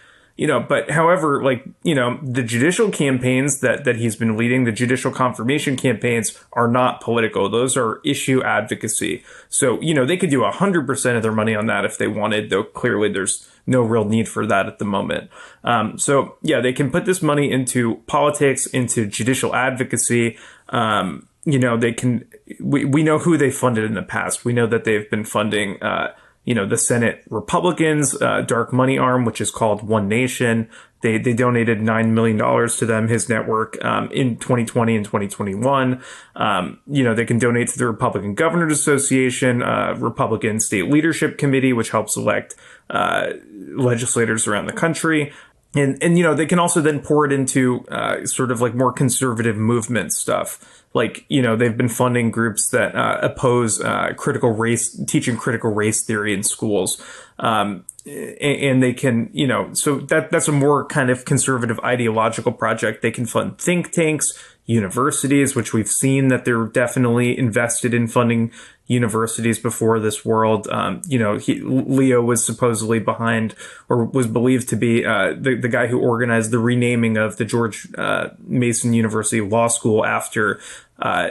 [0.40, 4.64] you know, but however, like, you know, the judicial campaigns that, that he's been leading,
[4.64, 7.50] the judicial confirmation campaigns are not political.
[7.50, 9.22] Those are issue advocacy.
[9.50, 12.48] So, you know, they could do 100% of their money on that if they wanted,
[12.48, 15.28] though clearly there's no real need for that at the moment.
[15.62, 20.38] Um, so yeah, they can put this money into politics, into judicial advocacy.
[20.70, 22.24] Um, you know, they can,
[22.60, 24.46] we, we know who they funded in the past.
[24.46, 28.98] We know that they've been funding, uh, you know, the Senate Republicans, uh, dark money
[28.98, 30.68] arm, which is called One Nation.
[31.02, 36.02] They, they donated $9 million to them, his network, um, in 2020 and 2021.
[36.36, 41.38] Um, you know, they can donate to the Republican Governors Association, uh, Republican State Leadership
[41.38, 42.54] Committee, which helps elect,
[42.90, 43.32] uh,
[43.76, 45.32] legislators around the country.
[45.74, 48.74] And, and, you know, they can also then pour it into, uh, sort of like
[48.74, 54.12] more conservative movement stuff like you know they've been funding groups that uh, oppose uh,
[54.16, 57.02] critical race teaching critical race theory in schools.
[57.38, 61.78] Um, and, and, they can you know so that that's a more kind of conservative
[61.80, 63.02] ideological project.
[63.02, 64.32] They can fund think tanks
[64.66, 68.52] universities which we've seen that they're definitely invested in funding
[68.90, 70.66] universities before this world.
[70.68, 73.54] Um, you know, he, Leo was supposedly behind
[73.88, 77.44] or was believed to be uh, the, the guy who organized the renaming of the
[77.44, 80.60] George uh, Mason University Law School after
[80.98, 81.28] uh,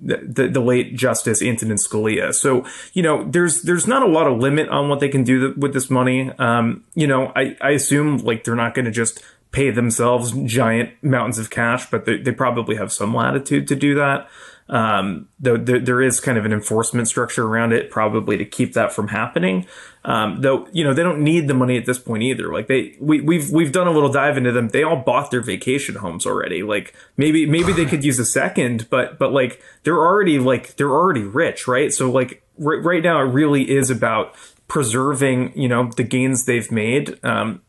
[0.00, 2.32] the, the late Justice Antonin Scalia.
[2.32, 5.52] So you know, there's there's not a lot of limit on what they can do
[5.56, 6.30] with this money.
[6.38, 9.20] Um, you know, I, I assume like they're not going to just
[9.50, 13.96] pay themselves giant mountains of cash, but they, they probably have some latitude to do
[13.96, 14.28] that.
[14.70, 18.74] Um, though there, there is kind of an enforcement structure around it, probably to keep
[18.74, 19.66] that from happening.
[20.04, 22.52] Um, though you know they don't need the money at this point either.
[22.52, 24.68] Like they, we, we've we've done a little dive into them.
[24.68, 26.62] They all bought their vacation homes already.
[26.62, 30.92] Like maybe maybe they could use a second, but but like they're already like they're
[30.92, 31.92] already rich, right?
[31.92, 34.36] So like r- right now it really is about
[34.68, 37.60] preserving you know the gains they've made, um,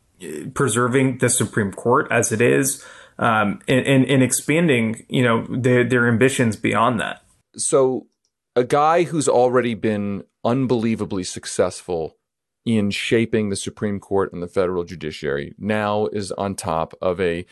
[0.54, 2.86] preserving the Supreme Court as it is
[3.22, 7.24] um, and, and, and expanding, you know, their, their ambitions beyond that.
[7.56, 8.08] So,
[8.56, 12.18] a guy who's already been unbelievably successful
[12.66, 17.46] in shaping the Supreme Court and the federal judiciary now is on top of a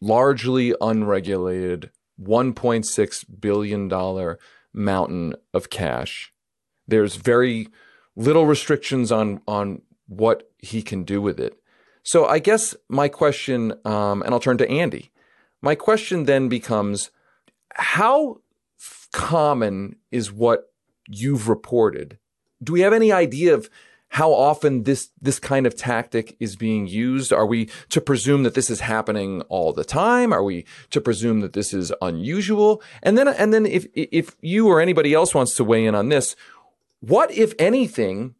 [0.00, 1.90] largely unregulated
[2.22, 4.36] $1.6 billion
[4.72, 6.32] mountain of cash.
[6.86, 7.68] There's very
[8.14, 11.58] little restrictions on, on what he can do with it.
[12.06, 15.10] So I guess my question, um, and I'll turn to Andy.
[15.60, 17.10] My question then becomes
[17.74, 18.42] how
[19.12, 20.70] common is what
[21.08, 22.18] you've reported?
[22.62, 23.68] Do we have any idea of
[24.10, 27.32] how often this this kind of tactic is being used?
[27.32, 30.32] Are we to presume that this is happening all the time?
[30.32, 32.80] Are we to presume that this is unusual?
[33.02, 36.08] And then and then if if you or anybody else wants to weigh in on
[36.08, 36.36] this,
[37.00, 38.36] what if anything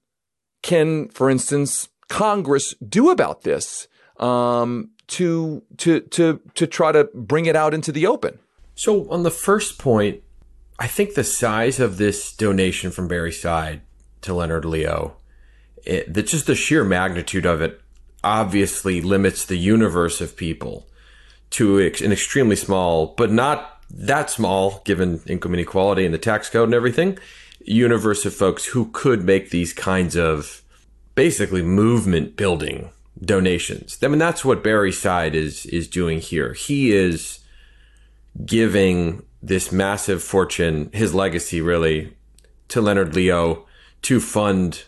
[0.62, 3.88] can, for instance, Congress do about this
[4.18, 8.38] um, to to to to try to bring it out into the open?
[8.74, 10.22] So on the first point,
[10.78, 13.80] I think the size of this donation from Barre Seid
[14.22, 15.16] to Leonard Leo,
[15.84, 17.80] it, that just the sheer magnitude of it,
[18.22, 20.86] obviously limits the universe of people
[21.50, 26.68] to an extremely small, but not that small, given income inequality and the tax code
[26.68, 27.18] and everything,
[27.64, 30.62] universe of folks who could make these kinds of
[31.16, 33.98] basically movement building donations.
[34.02, 36.52] I mean, that's what Barre Seid is is doing here.
[36.52, 37.40] He is
[38.44, 42.14] giving this massive fortune, his legacy really,
[42.68, 43.66] to Leonard Leo
[44.02, 44.84] to fund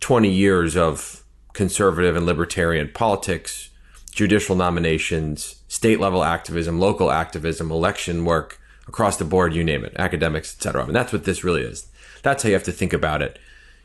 [0.00, 1.24] 20 years of
[1.54, 3.70] conservative and libertarian politics,
[4.12, 9.94] judicial nominations, state level activism, local activism, election work across the board, you name it,
[9.98, 10.82] academics, etc.
[10.82, 11.86] I mean, that's what this really is.
[12.22, 13.38] That's how you have to think about it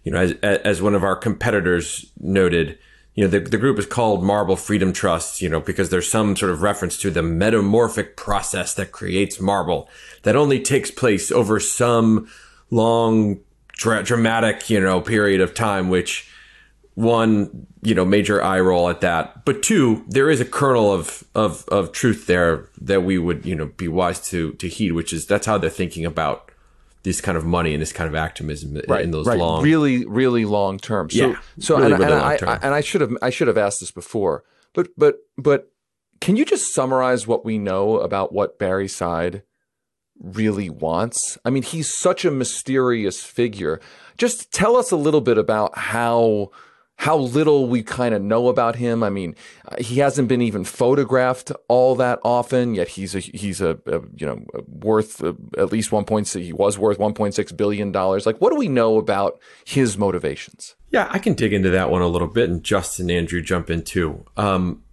[0.03, 2.77] you know, as, as one of our competitors noted,
[3.15, 6.35] you know, the, the group is called Marble Freedom Trust, you know, because there's some
[6.35, 9.89] sort of reference to the metamorphic process that creates marble
[10.23, 12.29] that only takes place over some
[12.71, 13.39] long,
[13.73, 16.31] dra- dramatic, you know, period of time, which
[16.95, 19.45] one, you know, major eye roll at that.
[19.45, 23.55] But two, there is a kernel of, of, of truth there that we would, you
[23.55, 26.48] know, be wise to, to heed, which is that's how they're thinking about
[27.03, 29.39] this kind of money and this kind of activism right, in those right.
[29.39, 31.09] long, really, really long term.
[31.09, 33.47] So, yeah, so really, and, really and I, I, and I should have, I should
[33.47, 34.43] have asked this before,
[34.73, 35.71] but, but, but,
[36.21, 39.43] can you just summarize what we know about what Barre Seid
[40.19, 41.37] really wants?
[41.45, 43.79] I mean, he's such a mysterious figure.
[44.17, 46.51] Just tell us a little bit about how
[46.99, 49.03] how little we kind of know about him.
[49.03, 49.33] I mean,
[49.65, 52.75] uh, he hasn't been even photographed all that often.
[52.75, 56.27] Yet he's a he's a, a you know worth uh, at least one point.
[56.27, 58.25] He was worth one point six billion dollars.
[58.25, 60.75] Like, what do we know about his motivations?
[60.91, 63.83] Yeah, I can dig into that one a little bit, and Justin Andrew jump in
[63.83, 64.25] too.
[64.35, 64.83] Um,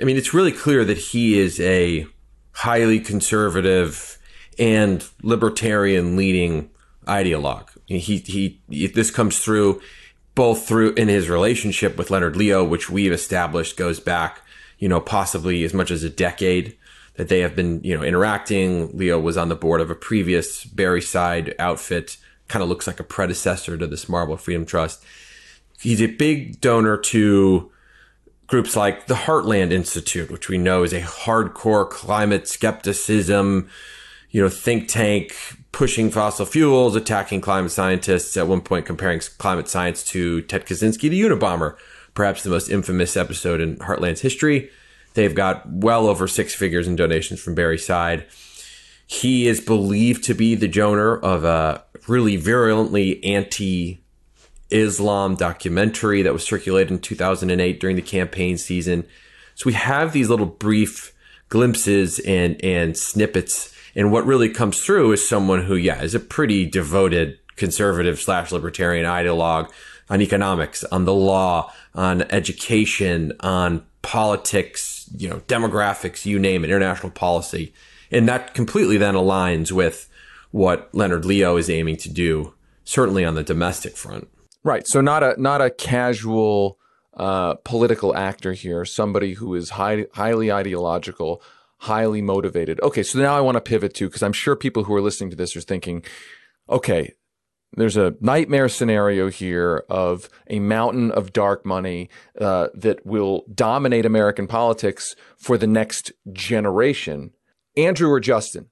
[0.00, 2.04] I mean, it's really clear that he is a
[2.50, 4.18] highly conservative
[4.58, 6.70] and libertarian leading
[7.06, 7.68] ideologue.
[7.86, 9.80] He, he, this comes through
[10.34, 14.42] both through in his relationship with Leonard Leo, which we've established goes back,
[14.78, 16.76] you know, possibly as much as a decade
[17.14, 18.96] that they have been, you know, interacting.
[18.96, 22.16] Leo was on the board of a previous Barre Seid outfit,
[22.48, 25.04] kind of looks like a predecessor to this Marble Freedom Trust.
[25.80, 27.70] He's a big donor to
[28.46, 33.68] groups like the Heartland Institute, which we know is a hardcore climate skepticism,
[34.30, 35.36] you know, think tank
[35.74, 41.10] pushing fossil fuels, attacking climate scientists, at one point comparing climate science to Ted Kaczynski,
[41.10, 41.76] the Unabomber,
[42.14, 44.70] perhaps the most infamous episode in Heartland's history.
[45.14, 48.24] They've got well over six figures in donations from Barre Seid.
[49.04, 54.00] He is believed to be the donor of a really virulently anti
[54.70, 59.04] Islam documentary that was circulated in 2008 during the campaign season.
[59.56, 61.12] So we have these little brief
[61.48, 66.20] glimpses and, and snippets and what really comes through is someone who, yeah, is a
[66.20, 69.70] pretty devoted conservative slash libertarian ideologue
[70.10, 76.70] on economics, on the law, on education, on politics, you know, demographics, you name it,
[76.70, 77.72] international policy.
[78.10, 80.08] And that completely then aligns with
[80.50, 84.28] what Leonard Leo is aiming to do, certainly on the domestic front.
[84.62, 84.86] Right.
[84.86, 86.78] So not a not a casual
[87.14, 91.42] uh, political actor here, somebody who is high, highly ideological,
[91.84, 92.80] highly motivated.
[92.80, 95.30] Okay, so now I want to pivot to because I'm sure people who are listening
[95.30, 96.04] to this are thinking,
[96.68, 97.12] okay,
[97.76, 102.08] there's a nightmare scenario here of a mountain of dark money
[102.40, 107.32] uh, that will dominate American politics for the next generation.
[107.76, 108.70] Andrew or Justin,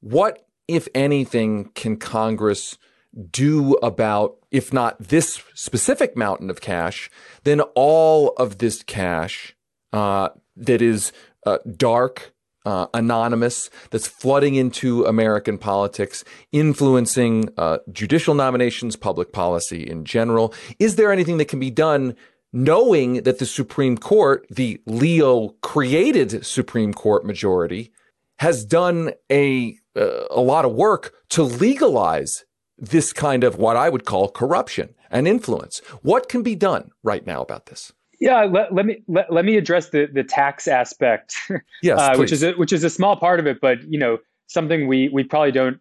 [0.00, 2.78] what, if anything, can Congress
[3.30, 7.10] do about, if not this specific mountain of cash,
[7.44, 9.56] then all of this cash
[9.92, 11.12] uh, that is
[11.46, 12.34] uh, dark,
[12.66, 20.52] uh, anonymous that's flooding into American politics, influencing uh, judicial nominations, public policy in general.
[20.78, 22.16] Is there anything that can be done
[22.52, 27.92] knowing that the Supreme Court, the Leo created Supreme Court majority,
[28.40, 32.44] has done a, uh, a lot of work to legalize
[32.76, 35.78] this kind of what I would call corruption and influence?
[36.02, 37.92] What can be done right now about this?
[38.20, 41.36] Yeah, let, let me let, let me address the the tax aspect,
[41.82, 44.18] yes, uh, which is a, which is a small part of it, but you know
[44.46, 45.78] something we we probably don't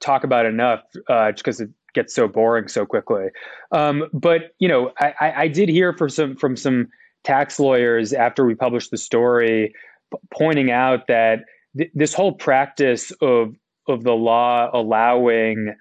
[0.00, 3.26] talk about enough uh, because it gets so boring so quickly.
[3.72, 6.88] Um, but you know, I, I did hear from some from some
[7.22, 9.74] tax lawyers after we published the story,
[10.12, 11.40] p- pointing out that
[11.76, 13.54] th- this whole practice of
[13.88, 15.74] of the law allowing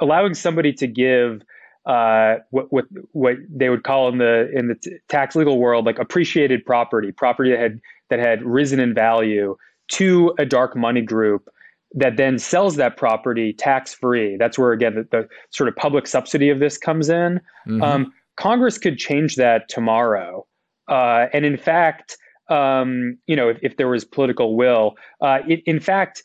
[0.00, 1.42] allowing somebody to give
[1.88, 5.86] uh, what, what what they would call in the in the t- tax legal world
[5.86, 7.80] like appreciated property, property that had
[8.10, 9.56] that had risen in value
[9.88, 11.48] to a dark money group
[11.94, 14.36] that then sells that property tax free.
[14.36, 17.40] That's where again the, the, sort of public subsidy of this comes in.
[17.66, 17.82] Mm-hmm.
[17.82, 20.46] Um, Congress could change that tomorrow,
[20.88, 22.18] uh, and in fact,
[22.50, 26.22] um, you know, if, if, there was political will, uh, it, in fact,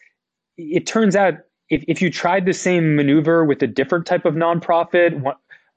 [0.57, 1.35] it turns out
[1.69, 5.21] if, if you tried the same maneuver with a different type of nonprofit,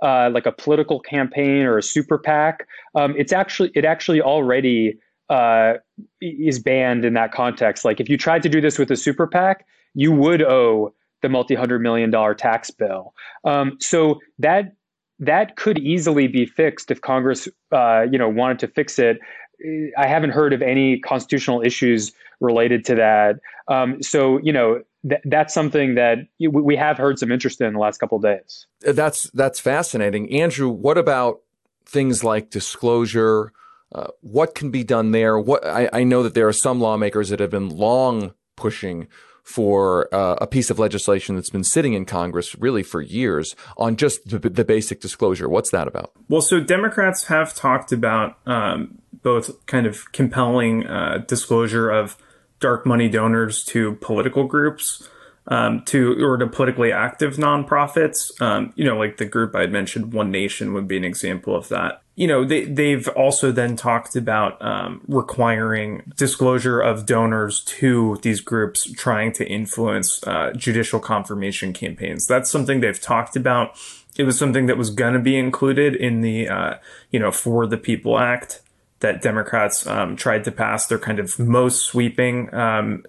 [0.02, 4.98] uh, like a political campaign or a super PAC, um, it's actually it actually already
[5.28, 5.74] uh,
[6.20, 7.84] is banned in that context.
[7.84, 10.92] Like if you tried to do this with a super PAC, you would owe
[11.22, 13.14] the multi-hundred million dollar tax bill.
[13.44, 14.74] Um, so that
[15.18, 19.18] that could easily be fixed if Congress, uh, you know, wanted to fix it.
[19.96, 23.36] I haven't heard of any constitutional issues related to that.
[23.68, 27.78] Um, so you know, th- that's something that we have heard some interest in the
[27.78, 28.66] last couple of days.
[28.86, 30.68] Uh, that's that's fascinating, Andrew.
[30.68, 31.40] What about
[31.84, 33.52] things like disclosure?
[33.92, 35.38] Uh, what can be done there?
[35.38, 39.06] What I, I, know that there are some lawmakers that have been long pushing
[39.44, 43.94] for uh, a piece of legislation that's been sitting in Congress really for years on
[43.94, 45.48] just the, the basic disclosure.
[45.48, 46.10] What's that about?
[46.28, 52.16] Well, so Democrats have talked about um, both kind of compelling uh, disclosure of
[52.60, 55.08] dark money donors to political groups,
[55.48, 58.40] um, to or to politically active nonprofits.
[58.40, 61.54] Um, you know, like the group I had mentioned, One Nation would be an example
[61.54, 62.02] of that.
[62.16, 68.40] You know, they they've also then talked about um, requiring disclosure of donors to these
[68.40, 72.26] groups trying to influence uh, judicial confirmation campaigns.
[72.26, 73.76] That's something they've talked about.
[74.18, 76.74] it was something that was going to be included in the, uh,
[77.10, 78.62] you know, For the People Act
[79.00, 83.04] that Democrats um, tried to pass their kind of most sweeping um,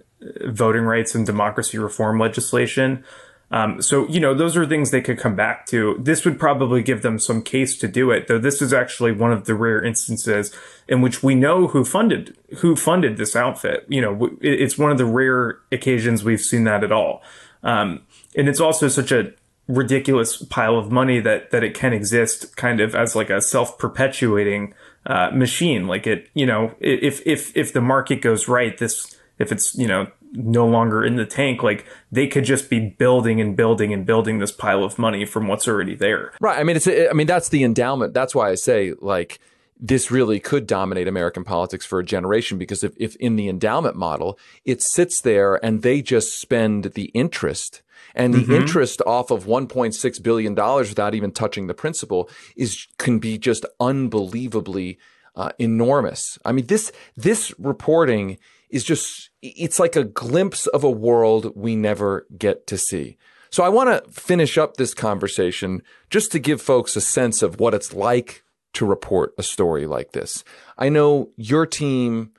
[0.46, 3.04] voting rights and democracy reform legislation.
[3.50, 5.96] Um, so, you know, those are things they could come back to.
[5.98, 9.32] This would probably give them some case to do it, though this is actually one
[9.32, 10.54] of the rare instances
[10.86, 13.86] in which we know who funded, who funded this outfit.
[13.88, 17.22] You know, it's one of the rare occasions we've seen that at all.
[17.62, 18.02] Um,
[18.36, 19.32] and it's also such a
[19.66, 24.74] ridiculous pile of money that, that it can exist kind of as like a self-perpetuating,
[25.06, 25.86] uh, machine.
[25.86, 29.86] Like it, you know, if, if, if the market goes right, this, if it's, you
[29.86, 34.04] know, no longer in the tank, like they could just be building and building and
[34.04, 36.32] building this pile of money from what's already there.
[36.40, 36.58] Right.
[36.58, 38.12] I mean, it's, I mean, that's the endowment.
[38.12, 39.40] That's why I say like,
[39.80, 43.94] this really could dominate American politics for a generation because if, if in the endowment
[43.94, 47.80] model, it sits there and they just spend the interest
[48.14, 48.52] and the mm-hmm.
[48.52, 54.98] interest off of $1.6 billion without even touching the principal is, can be just unbelievably
[55.36, 56.38] uh, enormous.
[56.44, 58.38] I mean, this, this reporting
[58.70, 63.16] is just, it's like a glimpse of a world we never get to see.
[63.50, 67.58] So I want to finish up this conversation just to give folks a sense of
[67.60, 68.42] what it's like
[68.74, 70.44] to report a story like this.
[70.76, 72.32] I know your team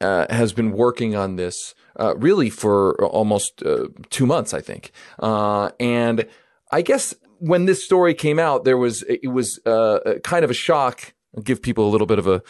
[0.00, 4.92] uh, has been working on this uh, really for almost uh, two months, I think.
[5.18, 6.26] Uh, and
[6.70, 11.14] I guess when this story came out, there was it was kind of a shock.
[11.36, 12.42] I'll give people a little bit of a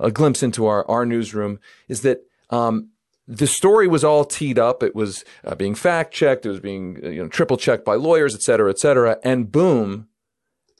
[0.00, 1.58] a glimpse into our our newsroom.
[1.88, 2.20] Is that
[2.50, 2.90] um,
[3.26, 4.82] the story was all teed up.
[4.82, 6.46] It was uh, being fact checked.
[6.46, 9.18] It was being you know triple checked by lawyers, et cetera, et cetera.
[9.24, 10.08] And boom,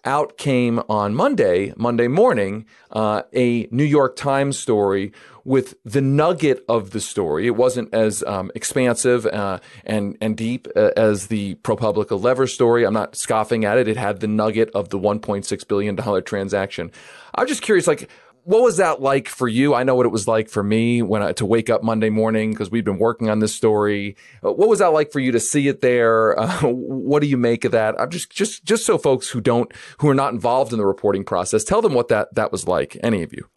[0.05, 5.13] out came on Monday, Monday morning, uh, a New York Times story
[5.45, 7.47] with the nugget of the story.
[7.47, 12.85] It wasn't as um, expansive uh, and and deep uh, as the ProPublica Lever story.
[12.85, 13.89] I'm not scoffing at it.
[13.89, 16.91] It had the nugget of the 1.6 billion dollar transaction.
[17.35, 18.09] I'm just curious, like
[18.45, 19.75] what was that like for you?
[19.75, 22.51] I know what it was like for me when I, to wake up Monday morning
[22.51, 24.17] because we've been working on this story.
[24.45, 26.35] Uh, what was that like for you to see it there?
[26.45, 27.99] Uh, what do you make of that?
[27.99, 31.25] I'm just just just so folks who don't who are not involved in the reporting
[31.25, 32.99] process, tell them what that that was like.
[33.03, 33.49] Any of you?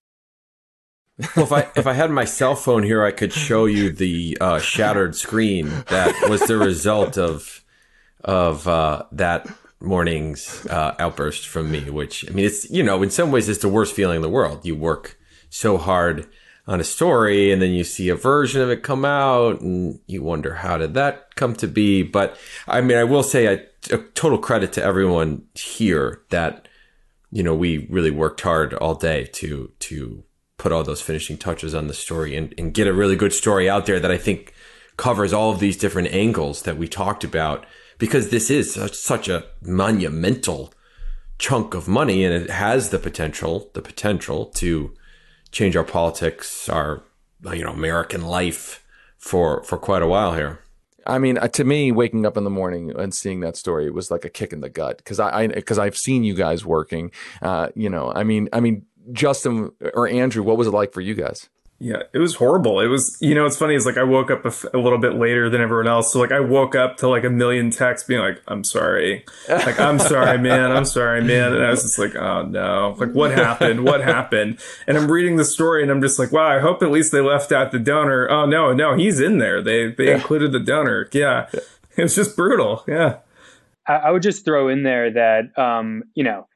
[1.36, 4.38] well, if I if I had my cell phone here, I could show you the
[4.40, 7.66] uh, shattered screen that was the result of
[8.24, 9.48] of uh, that
[9.80, 13.62] morning's uh, outburst from me, which I mean, it's you know, in some ways, it's
[13.62, 14.66] the worst feeling in the world.
[14.66, 15.18] You work
[15.50, 16.28] so hard
[16.68, 20.22] on a story, and then you see a version of it come out, and you
[20.22, 22.04] wonder how did that come to be.
[22.04, 26.68] But I mean, I will say a, a total credit to everyone here that
[27.32, 30.24] you know we really worked hard all day to to
[30.58, 33.70] put all those finishing touches on the story and, and get a really good story
[33.70, 34.54] out there that I think
[34.98, 37.66] covers all of these different angles that we talked about
[37.98, 40.74] because this is such, such a monumental
[41.39, 44.93] chunk of money and it has the potential, the potential to
[45.52, 47.04] change our politics, our,
[47.54, 48.84] you know, American life
[49.18, 50.60] for, for quite a while here.
[51.06, 54.12] I mean, uh, to me, waking up in the morning and seeing that story, was
[54.12, 57.12] like a kick in the gut because I, because I've seen you guys working.
[57.41, 61.00] Uh, you know, I mean, I mean, Justin or Andrew, what was it like for
[61.00, 61.50] you guys?
[61.80, 62.80] Yeah, it was horrible.
[62.80, 63.76] It was, you know, it's funny.
[63.76, 66.12] It's like I woke up a, f- a little bit later than everyone else.
[66.12, 69.24] So like I woke up to like a million texts being like, I'm sorry.
[69.48, 70.72] Like, I'm sorry, man.
[70.72, 71.54] I'm sorry, man.
[71.54, 72.96] And I was just like, oh no.
[72.98, 73.84] Like, what happened?
[73.84, 74.60] What happened?
[74.88, 77.22] And I'm reading the story and I'm just like, wow, I hope at least they
[77.22, 78.28] left out the donor.
[78.30, 79.62] Oh no, no, he's in there.
[79.62, 81.10] They, they included the donor.
[81.14, 81.48] Yeah.
[81.96, 82.84] It was just brutal.
[82.88, 83.18] Yeah.
[83.88, 86.48] I, I would just throw in there that, um, you know,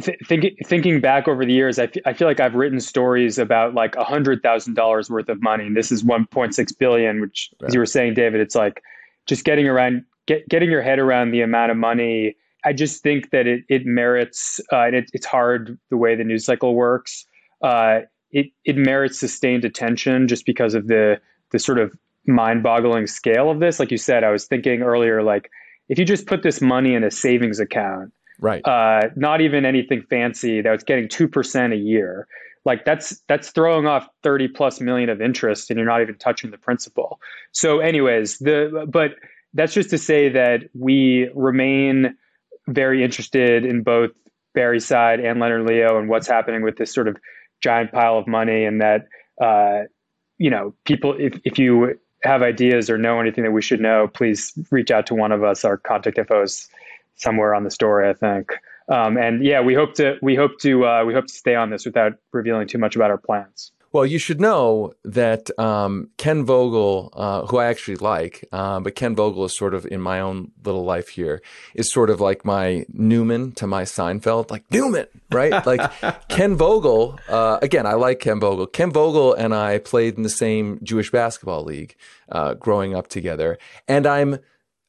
[0.00, 3.38] th- think, thinking back over the years, I, f- I feel like I've written stories
[3.38, 7.20] about like a hundred thousand dollars worth of money, and this is 1.6 billion.
[7.20, 8.82] Which, as you were saying, David, it's like
[9.26, 12.36] just getting around, get, getting your head around the amount of money.
[12.64, 16.24] I just think that it it merits, uh, and it, it's hard the way the
[16.24, 17.26] news cycle works.
[17.62, 21.20] Uh, it it merits sustained attention just because of the
[21.52, 23.78] the sort of mind-boggling scale of this.
[23.78, 25.48] Like you said, I was thinking earlier, like
[25.88, 28.66] if you just put this money in a savings account right?
[28.66, 32.26] Uh, not even anything fancy that was getting two percent a year.
[32.64, 36.50] Like that's that's throwing off thirty plus million of interest, and you're not even touching
[36.50, 37.20] the principal.
[37.52, 39.12] So, anyways, the but
[39.54, 42.16] that's just to say that we remain
[42.68, 44.10] very interested in both
[44.54, 47.16] Barre Seid and Leonard Leo and what's happening with this sort of
[47.62, 49.06] giant pile of money, and that
[49.40, 49.84] uh,
[50.38, 54.08] you know people if if you have ideas or know anything that we should know,
[54.08, 55.64] please reach out to one of us.
[55.64, 56.68] Our contact info is
[57.16, 58.52] somewhere on the story, I think.
[58.88, 61.70] Um, and yeah, we hope to we hope to uh, we hope to stay on
[61.70, 63.72] this without revealing too much about our plans.
[63.96, 68.94] Well, you should know that um, Ken Vogel, uh, who I actually like, uh, but
[68.94, 71.40] Ken Vogel is sort of in my own little life here,
[71.74, 75.64] is sort of like my Newman to my Seinfeld, like Newman, right?
[75.66, 75.80] like
[76.28, 78.66] Ken Vogel, uh, again, I like Ken Vogel.
[78.66, 81.96] Ken Vogel and I played in the same Jewish basketball league
[82.30, 83.56] uh, growing up together.
[83.88, 84.40] And I'm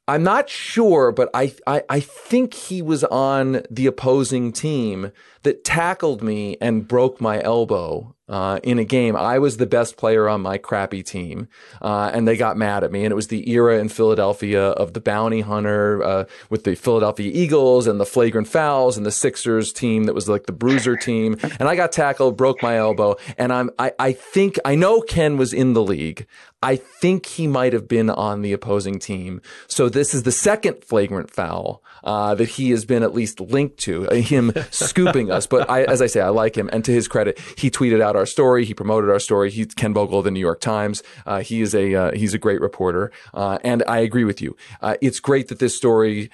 [0.08, 5.12] I'm not sure, but I, I, I think he was on the opposing team
[5.44, 9.16] that tackled me and broke my elbow uh, in a game.
[9.16, 11.48] I was the best player on my crappy team,
[11.82, 13.04] uh, and they got mad at me.
[13.04, 17.32] And it was the era in Philadelphia of the bounty hunter uh, with the Philadelphia
[17.34, 21.38] Eagles and the flagrant fouls and the Sixers team that was like the bruiser team.
[21.60, 25.38] And I got tackled, broke my elbow, and I'm I, I think I know Ken
[25.38, 26.28] was in the league.
[26.64, 29.42] I think he might have been on the opposing team.
[29.68, 33.78] So this is the second flagrant foul uh, that he has been at least linked
[33.78, 35.46] to, uh, him scooping us.
[35.46, 36.68] But I, as I say, I like him.
[36.74, 38.66] And to his credit, he tweeted out our story.
[38.66, 39.52] He promoted our story.
[39.52, 41.04] He's Ken Vogel of the New York Times.
[41.26, 43.12] Uh, he is a uh, he's a great reporter.
[43.34, 44.56] Uh, and I agree with you.
[44.82, 46.30] Uh, it's great that this story,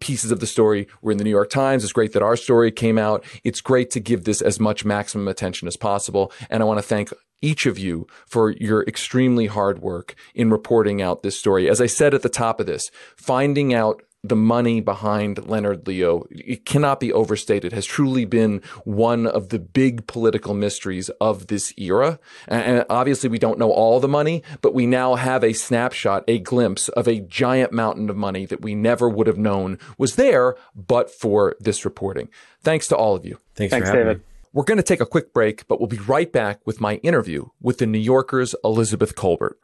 [0.00, 1.82] pieces of the story, were in the New York Times.
[1.82, 3.24] It's great that our story came out.
[3.44, 6.32] It's great to give this as much maximum attention as possible.
[6.50, 7.10] And I want to thank
[7.42, 11.68] each of you for your extremely hard work in reporting out this story.
[11.68, 16.24] As I said at the top of this, finding out the money behind Leonard Leo,
[16.30, 21.72] it cannot be overstated, has truly been one of the big political mysteries of this
[21.76, 22.18] era.
[22.48, 26.38] And obviously, we don't know all the money, but we now have a snapshot, a
[26.38, 30.56] glimpse of a giant mountain of money that we never would have known was there
[30.74, 32.28] but for this reporting.
[32.62, 33.38] Thanks to all of you.
[33.54, 34.18] Thanks, Thanks David.
[34.18, 34.24] Me.
[34.56, 37.44] We're going to take a quick break, but we'll be right back with my interview
[37.60, 39.56] with the New Yorker's Elizabeth Kolbert.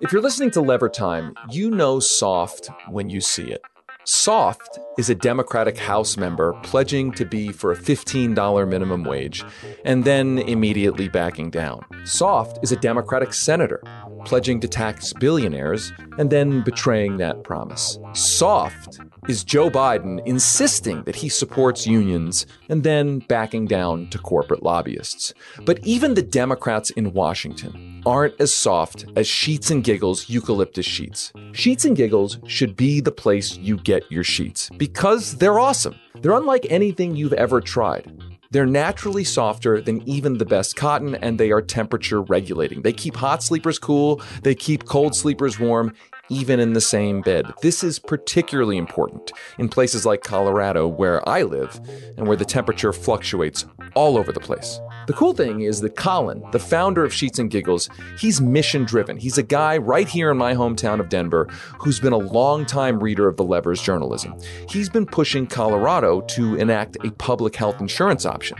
[0.00, 3.62] If you're listening to Lever Time, you know soft when you see it.
[4.04, 9.42] Soft is a Democratic House member pledging to be for a $15 minimum wage
[9.84, 11.84] and then immediately backing down.
[12.04, 13.82] Soft is a Democratic senator
[14.24, 17.98] pledging to tax billionaires and then betraying that promise.
[18.12, 24.62] Soft is Joe Biden insisting that he supports unions and then backing down to corporate
[24.62, 25.32] lobbyists.
[25.64, 31.32] But even the Democrats in Washington aren't as soft as Sheets and Giggles eucalyptus sheets.
[31.52, 35.94] Sheets and Giggles should be the place you get your sheets because they're awesome.
[36.20, 38.10] They're unlike anything you've ever tried.
[38.50, 42.82] They're naturally softer than even the best cotton, and they are temperature regulating.
[42.82, 45.92] They keep hot sleepers cool, they keep cold sleepers warm,
[46.30, 47.52] even in the same bed.
[47.62, 51.80] This is particularly important in places like Colorado, where I live,
[52.16, 54.80] and where the temperature fluctuates all over the place.
[55.06, 59.16] The cool thing is that Colin, the founder of Sheets and Giggles, he's mission driven.
[59.16, 61.46] He's a guy right here in my hometown of Denver
[61.78, 64.34] who's been a long-time reader of the Levers journalism.
[64.68, 68.56] He's been pushing Colorado to enact a public health insurance option.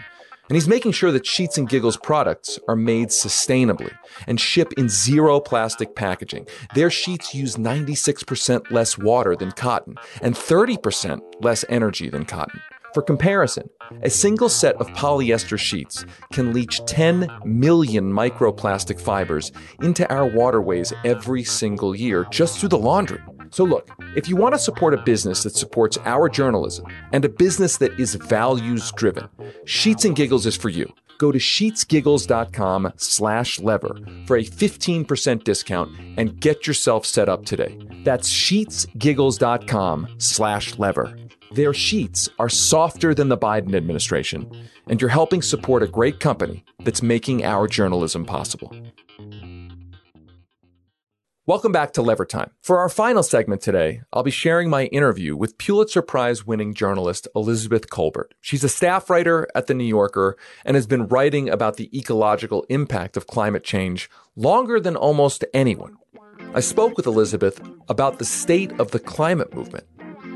[0.49, 3.93] And he's making sure that Sheets and Giggles products are made sustainably
[4.27, 6.47] and ship in zero plastic packaging.
[6.75, 12.61] Their sheets use 96% less water than cotton and 30% less energy than cotton.
[12.93, 13.69] For comparison,
[14.03, 19.51] a single set of polyester sheets can leach 10 million microplastic fibers
[19.83, 23.19] into our waterways every single year just through the laundry.
[23.55, 27.29] So, look, if you want to support a business that supports our journalism and a
[27.29, 29.29] business that is values driven,
[29.65, 30.93] Sheets and Giggles is for you.
[31.19, 33.97] Go to sheetsgiggles.com slash lever
[34.27, 37.79] for a 15% discount and get yourself set up today.
[38.03, 41.17] That's sheetsgiggles.com slash lever.
[41.53, 44.51] Their sheets are softer than the Biden administration,
[44.89, 48.75] and you're helping support a great company that's making our journalism possible.
[51.47, 52.53] Welcome back to Lever Time.
[52.63, 57.29] For our final segment today, I'll be sharing my interview with Pulitzer Prize winning journalist
[57.37, 58.31] Elizabeth Kolbert.
[58.41, 62.65] She's a staff writer at The New Yorker and has been writing about the ecological
[62.71, 65.99] impact of climate change longer than almost anyone.
[66.55, 69.85] I spoke with Elizabeth about the state of the climate movement,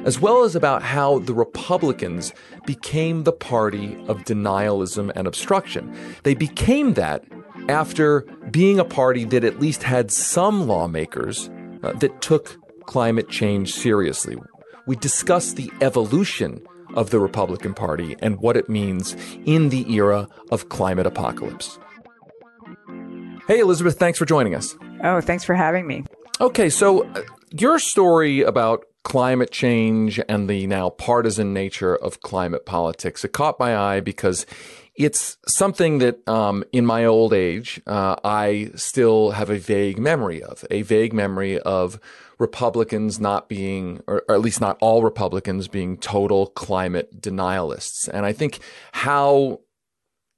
[0.05, 2.35] as well as about how the Republicans
[2.67, 5.91] became the party of denialism and obstruction.
[6.25, 7.25] They became that
[7.69, 11.51] after being a party that at least had some lawmakers
[11.83, 12.57] uh, that took
[12.87, 14.37] climate change seriously.
[14.87, 16.63] We discussed the evolution
[16.95, 19.15] of the Republican Party and what it means
[19.45, 21.79] in the era of climate apocalypse.
[23.47, 24.77] Hey, Elizabeth, thanks for joining us.
[25.05, 26.05] Oh, thanks for having me.
[26.41, 32.67] Okay, so uh, your story about climate change and the now partisan nature of climate
[32.67, 34.45] politics, it caught my eye because
[34.99, 40.43] it's something that um, in my old age uh, I still have a vague memory
[40.43, 42.01] of, a vague memory of
[42.39, 48.09] Republicans not being, or, or, at least not all Republicans being total climate denialists.
[48.13, 48.59] And I think
[48.93, 49.61] how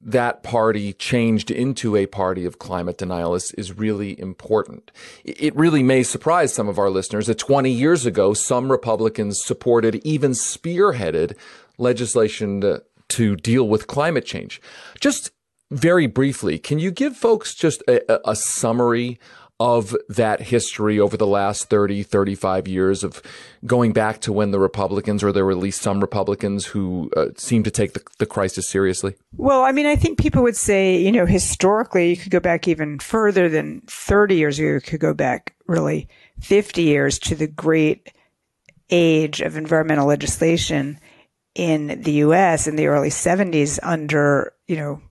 [0.02, 4.90] that party changed into a party of climate denialists is really important.
[5.24, 9.96] It really may surprise some of our listeners that 20 years ago, some Republicans supported,
[10.04, 11.36] even spearheaded
[11.76, 14.60] legislation to, to deal with climate change.
[15.00, 15.30] Just
[15.70, 19.18] very briefly, can you give folks just a, a summary
[19.60, 23.22] of that history over the last 30, 35 years of
[23.66, 27.26] going back to when the Republicans, or there were at least some Republicans who uh,
[27.36, 29.14] seemed to take the, the crisis seriously?
[29.36, 32.66] Well, I mean, I think people would say, you know, historically, you could go back
[32.66, 34.68] even further than 30 years ago.
[34.68, 36.08] You could go back really
[36.40, 38.10] 50 years to the great
[38.88, 40.98] age of environmental legislation
[41.60, 42.66] in the U.S.
[42.66, 45.02] in the early 70s under, you know,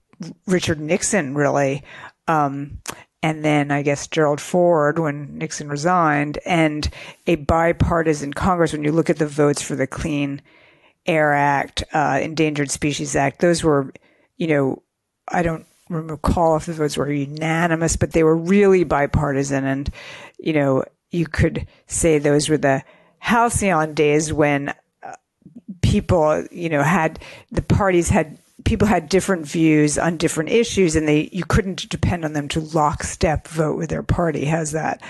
[0.48, 1.84] Richard Nixon, really.
[2.26, 2.80] Um,
[3.22, 6.90] and then I guess Gerald Ford when Nixon resigned, and
[7.28, 8.72] a bipartisan Congress.
[8.72, 10.42] When you look at the votes for the Clean
[11.06, 13.92] Air Act, uh, Endangered Species Act, those were,
[14.36, 14.82] you know,
[15.28, 19.88] I don't recall if the votes were unanimous, but they were really bipartisan, and
[20.36, 20.82] you know,
[21.12, 22.82] you could say those were the
[23.18, 24.74] halcyon days when
[25.82, 27.18] people, you know, had
[27.50, 32.24] the parties had people had different views on different issues and they you couldn't depend
[32.24, 34.44] on them to lockstep vote with their party.
[34.44, 35.02] How's that?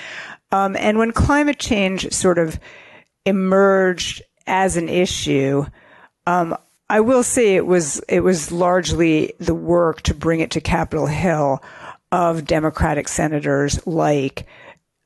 [0.53, 2.59] Um, and when climate change sort of
[3.25, 5.65] emerged as an issue
[6.27, 6.57] um,
[6.89, 11.07] I will say it was it was largely the work to bring it to Capitol
[11.07, 11.63] Hill
[12.13, 14.47] of Democratic senators like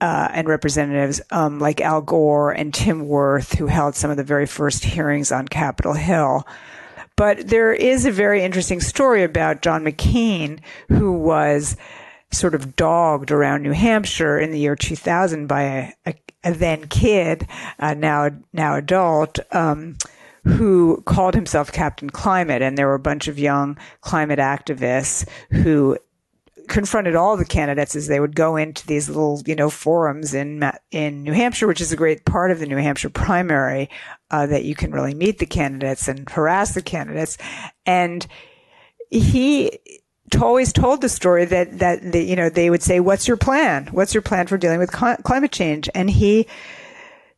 [0.04, 4.22] uh, and representatives um, like Al Gore and Tim Wirth, who held some of the
[4.22, 6.46] very first hearings on Capitol Hill.
[7.16, 11.78] But there is a very interesting story about John McCain, who was
[12.30, 16.86] sort of dogged around New Hampshire in the year 2000 by a, a, a then
[16.88, 17.48] kid,
[17.78, 19.96] uh, now now adult, um,
[20.44, 25.96] who called himself Captain Climate, and there were a bunch of young climate activists who
[26.68, 30.70] confronted all the candidates as they would go into these little, you know, forums in
[30.90, 33.90] in New Hampshire, which is a great part of the New Hampshire primary,
[34.30, 37.38] uh, that you can really meet the candidates and harass the candidates.
[37.86, 38.26] And
[39.10, 39.78] he
[40.40, 43.88] always told the story that that the, you know they would say, "What's your plan?
[43.92, 46.46] What's your plan for dealing with climate change?" And he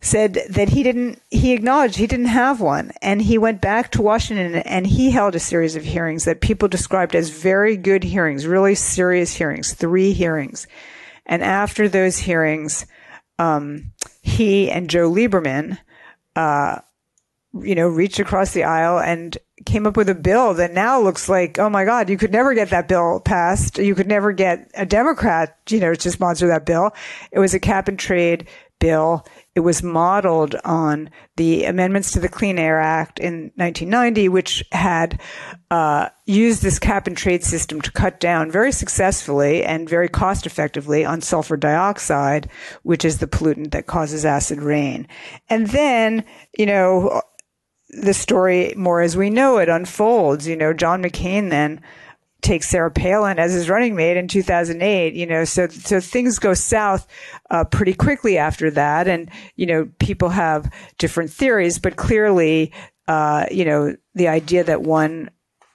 [0.00, 2.92] said that he didn't, he acknowledged he didn't have one.
[3.02, 6.68] And he went back to Washington and he held a series of hearings that people
[6.68, 10.66] described as very good hearings, really serious hearings, three hearings.
[11.24, 12.86] And after those hearings,
[13.38, 13.92] um,
[14.22, 15.78] he and Joe Lieberman,
[16.36, 16.80] uh,
[17.62, 21.28] you know, reached across the aisle and came up with a bill that now looks
[21.28, 23.78] like, oh my God, you could never get that bill passed.
[23.78, 26.92] You could never get a Democrat, you know, to sponsor that bill.
[27.32, 28.46] It was a cap and trade
[28.78, 29.26] bill.
[29.56, 35.18] It was modeled on the amendments to the Clean Air Act in 1990, which had
[35.70, 40.44] uh, used this cap and trade system to cut down very successfully and very cost
[40.44, 42.50] effectively on sulfur dioxide,
[42.82, 45.08] which is the pollutant that causes acid rain.
[45.48, 46.26] And then,
[46.58, 47.22] you know,
[47.88, 50.46] the story more as we know it unfolds.
[50.46, 51.80] You know, John McCain then
[52.46, 55.14] take Sarah Palin as his running mate in 2008.
[55.14, 57.06] You know, so so things go south
[57.50, 62.72] uh, pretty quickly after that, and you know people have different theories, but clearly,
[63.08, 65.30] uh, you know, the idea that one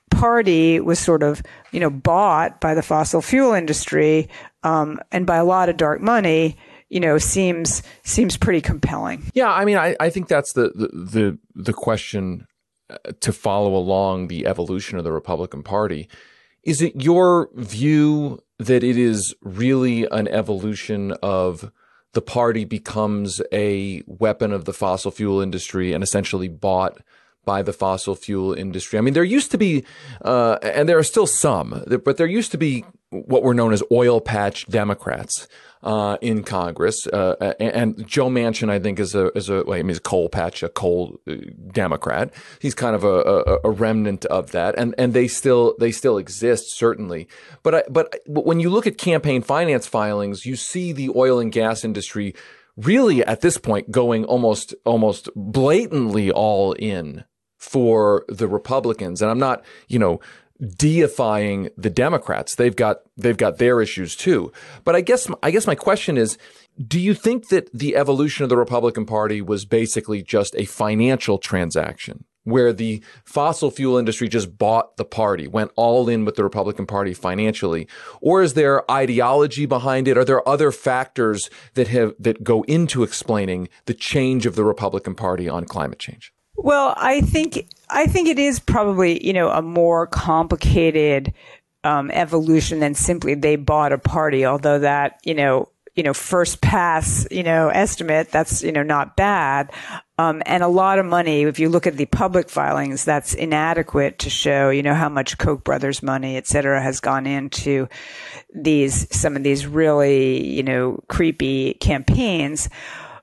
[0.09, 1.41] party was sort of
[1.71, 4.29] you know bought by the fossil fuel industry
[4.63, 6.57] um, and by a lot of dark money
[6.89, 10.89] you know seems seems pretty compelling yeah i mean i, I think that's the, the
[10.93, 12.45] the the question
[12.89, 16.09] uh, to follow along the evolution of the republican party
[16.63, 21.71] is it your view that it is really an evolution of
[22.13, 27.01] the party becomes a weapon of the fossil fuel industry and essentially bought
[27.45, 28.99] by the fossil fuel industry.
[28.99, 29.83] I mean, there used to be,
[30.23, 33.81] uh, and there are still some, but there used to be what were known as
[33.91, 35.47] oil patch Democrats
[35.83, 37.07] uh, in Congress.
[37.07, 40.01] Uh, and Joe Manchin, I think, is a is a well, I mean, he's a
[40.01, 41.35] coal patch, a coal uh,
[41.71, 42.33] Democrat.
[42.59, 46.17] He's kind of a, a, a, remnant of that, and and they still they still
[46.17, 47.27] exist certainly.
[47.63, 51.39] But I, but but when you look at campaign finance filings, you see the oil
[51.39, 52.35] and gas industry
[52.77, 57.23] really at this point going almost almost blatantly all in
[57.61, 59.21] for the Republicans.
[59.21, 60.19] And I'm not, you know,
[60.61, 62.55] deifying the Democrats.
[62.55, 64.51] They've got they've got their issues too.
[64.83, 66.37] But I guess I guess my question is
[66.87, 71.37] do you think that the evolution of the Republican Party was basically just a financial
[71.37, 76.43] transaction where the fossil fuel industry just bought the party, went all in with the
[76.43, 77.87] Republican Party financially?
[78.19, 80.17] Or is there ideology behind it?
[80.17, 85.15] Are there other factors that have that go into explaining the change of the Republican
[85.15, 86.33] Party on climate change?
[86.63, 91.33] Well, I think I think it is probably you know a more complicated
[91.83, 94.45] um, evolution than simply they bought a party.
[94.45, 99.17] Although that you know you know first pass you know estimate that's you know not
[99.17, 99.71] bad.
[100.19, 101.41] Um, and a lot of money.
[101.41, 105.39] If you look at the public filings, that's inadequate to show, you know, how much
[105.39, 107.87] Koch brothers money, et cetera, has gone into
[108.53, 112.69] these some of these really, you know, creepy campaigns.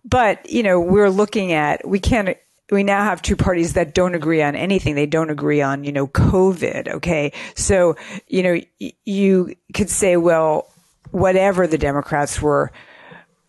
[0.04, 2.36] But you know, we're looking at we can't
[2.70, 4.94] we now have two parties that don't agree on anything.
[4.94, 6.88] They don't agree on, you know, COVID.
[6.88, 7.32] Okay.
[7.54, 7.96] So,
[8.26, 10.70] you know, y- you could say, well,
[11.10, 12.70] whatever the Democrats were,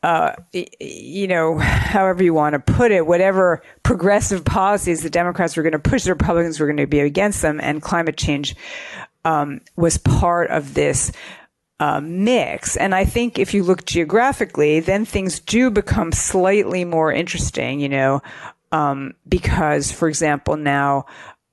[0.02, 5.64] uh, you know, however you want to put it, whatever progressive policies the Democrats were
[5.64, 8.56] going to push, the Republicans were going to be against them, and climate change
[9.26, 11.12] um, was part of this
[11.82, 12.78] uh, mix.
[12.78, 17.90] And I think if you look geographically, then things do become slightly more interesting, you
[17.90, 18.22] know,
[18.72, 21.06] um, because, for example, now,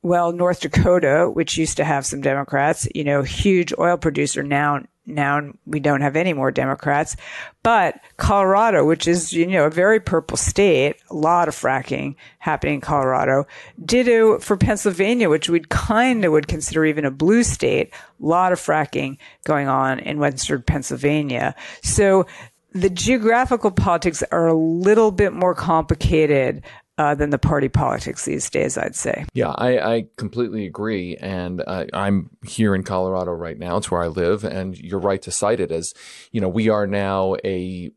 [0.03, 4.83] well, North Dakota, which used to have some Democrats, you know, huge oil producer now,
[5.07, 7.17] now we don't have any more Democrats,
[7.63, 12.77] but Colorado, which is, you know, a very purple state, a lot of fracking happening
[12.77, 13.47] in Colorado.
[13.85, 18.53] Ditto for Pennsylvania, which we'd kind of would consider even a blue state, a lot
[18.53, 21.55] of fracking going on in western Pennsylvania.
[21.83, 22.27] So
[22.73, 26.63] the geographical politics are a little bit more complicated
[26.99, 29.27] uh, than the party politics these days, I'd say.
[29.35, 31.17] Yeah, I, I completely agree.
[31.17, 33.77] And uh, I'm here in Colorado right now.
[33.77, 34.45] It's where I live.
[34.45, 35.93] And you're right to cite it as,
[36.33, 37.91] you know, we are now a,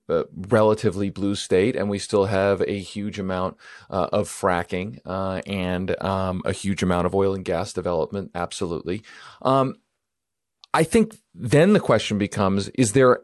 [0.49, 3.55] relatively blue state and we still have a huge amount
[3.89, 8.31] uh, of fracking uh, and um, a huge amount of oil and gas development.
[8.35, 9.01] Absolutely.
[9.41, 9.75] Um,
[10.73, 13.21] I think then the question becomes, is there,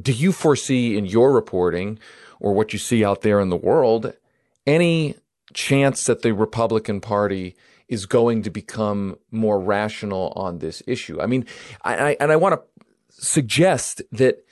[0.00, 1.98] do you foresee in your reporting
[2.40, 4.14] or what you see out there in the world
[4.66, 5.16] any
[5.54, 7.56] chance that the Republican Party
[7.88, 11.20] is going to become more rational on this issue.
[11.20, 11.44] I mean,
[11.82, 14.44] I, I, and I want to suggest that,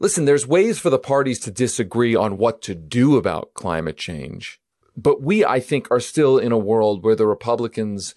[0.00, 4.60] listen, there's ways for the parties to disagree on what to do about climate change.
[4.96, 8.16] But we, I think, are still in a world where the Republicans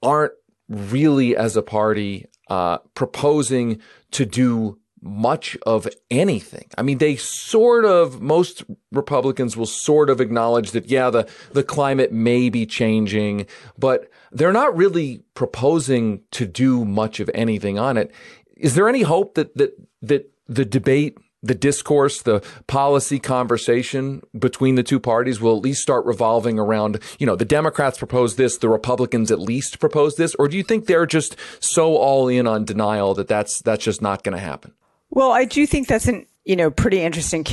[0.00, 0.34] aren't
[0.68, 3.80] really, as a party, uh, proposing
[4.12, 6.66] to do much of anything.
[6.78, 11.62] I mean, they sort of, most Republicans will sort of acknowledge that, yeah, the, the
[11.62, 13.46] climate may be changing,
[13.78, 18.10] but they're not really proposing to do much of anything on it.
[18.56, 24.76] Is there any hope that, that, that the debate, the discourse, the policy conversation between
[24.76, 28.56] the two parties will at least start revolving around, you know, the Democrats propose this,
[28.56, 32.46] the Republicans at least propose this, or do you think they're just so all in
[32.46, 34.72] on denial that that's, that's just not going to happen?
[35.14, 37.46] Well, I do think that's an you know pretty interesting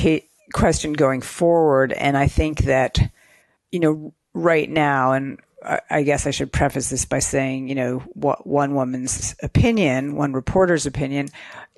[0.52, 2.98] question going forward, and I think that
[3.70, 5.38] you know right now, and
[5.88, 10.32] I guess I should preface this by saying, you know, what one woman's opinion, one
[10.32, 11.28] reporter's opinion,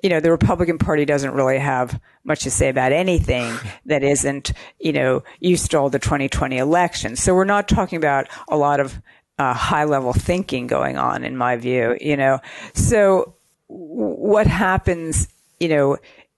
[0.01, 3.55] you know, the Republican Party doesn't really have much to say about anything
[3.85, 7.15] that isn't, you know, you stole the 2020 election.
[7.15, 8.99] So we're not talking about a lot of
[9.37, 12.39] uh, high level thinking going on, in my view, you know.
[12.73, 13.35] So
[13.67, 15.27] what happens
[15.59, 15.97] you know,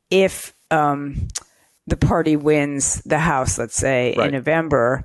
[0.10, 1.28] if um,
[1.86, 4.28] the party wins the House, let's say right.
[4.28, 5.04] in November,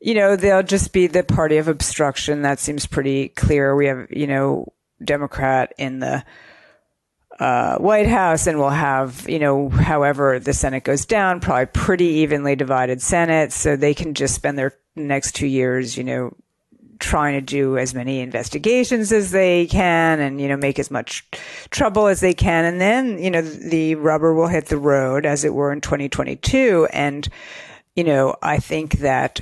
[0.00, 2.42] you know, they'll just be the party of obstruction.
[2.42, 3.74] That seems pretty clear.
[3.74, 4.72] We have, you know,
[5.02, 6.24] Democrat in the
[7.38, 12.06] uh, White House, and we'll have, you know, however the Senate goes down, probably pretty
[12.06, 16.34] evenly divided Senate, so they can just spend their next two years, you know,
[16.98, 21.24] trying to do as many investigations as they can and, you know, make as much
[21.70, 22.64] trouble as they can.
[22.64, 26.88] And then, you know, the rubber will hit the road as it were in 2022.
[26.92, 27.28] And,
[27.94, 29.40] you know, I think that,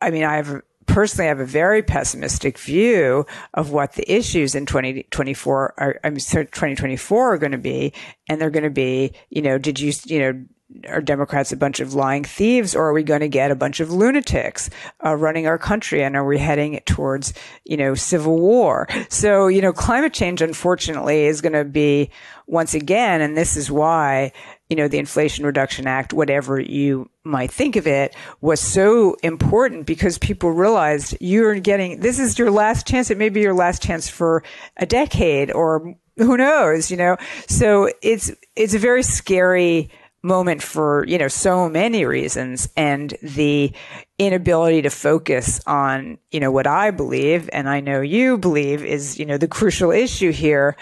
[0.00, 4.66] I mean, I have personally have a very pessimistic view of what the issues in
[4.66, 7.92] 2024 are, I mean, 2024 are going to be.
[8.28, 10.44] And they're going to be, you know, did you, you know,
[10.88, 13.80] are Democrats a bunch of lying thieves, or are we going to get a bunch
[13.80, 14.68] of lunatics
[15.04, 16.02] uh, running our country?
[16.02, 17.32] And are we heading towards,
[17.64, 18.88] you know, civil war?
[19.08, 22.10] So, you know, climate change, unfortunately, is going to be
[22.48, 24.32] once again, and this is why,
[24.68, 29.86] you know, the Inflation Reduction Act, whatever you might think of it, was so important
[29.86, 33.10] because people realized you're getting this is your last chance.
[33.10, 34.42] It may be your last chance for
[34.76, 37.16] a decade, or who knows, you know.
[37.48, 39.90] So it's it's a very scary
[40.26, 42.68] moment for, you know, so many reasons.
[42.76, 43.72] And the
[44.18, 49.18] inability to focus on, you know, what I believe and I know you believe is,
[49.18, 50.76] you know, the crucial issue here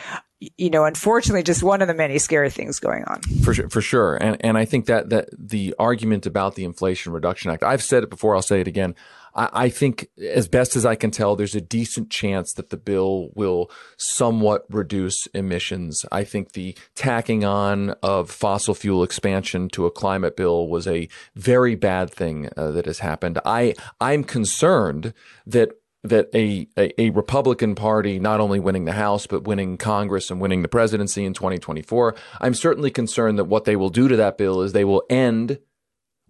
[0.59, 3.23] you know, unfortunately, just one of the many scary things going on.
[3.43, 7.13] For sure, for sure, and and I think that that the argument about the Inflation
[7.13, 8.95] Reduction Act, I've said it before, I'll say it again.
[9.35, 12.76] I, I think, as best as I can tell, there's a decent chance that the
[12.76, 16.05] bill will somewhat reduce emissions.
[16.12, 21.09] I think the tacking on of fossil fuel expansion to a climate bill was a
[21.35, 23.39] very bad thing uh, that has happened.
[23.45, 25.14] I I'm concerned
[25.47, 25.70] that
[26.05, 30.39] that a, a, a, Republican Party not only winning the House, but winning Congress and
[30.39, 34.37] winning the presidency in 2024, I'm certainly concerned that what they will do to that
[34.37, 35.59] bill is they will end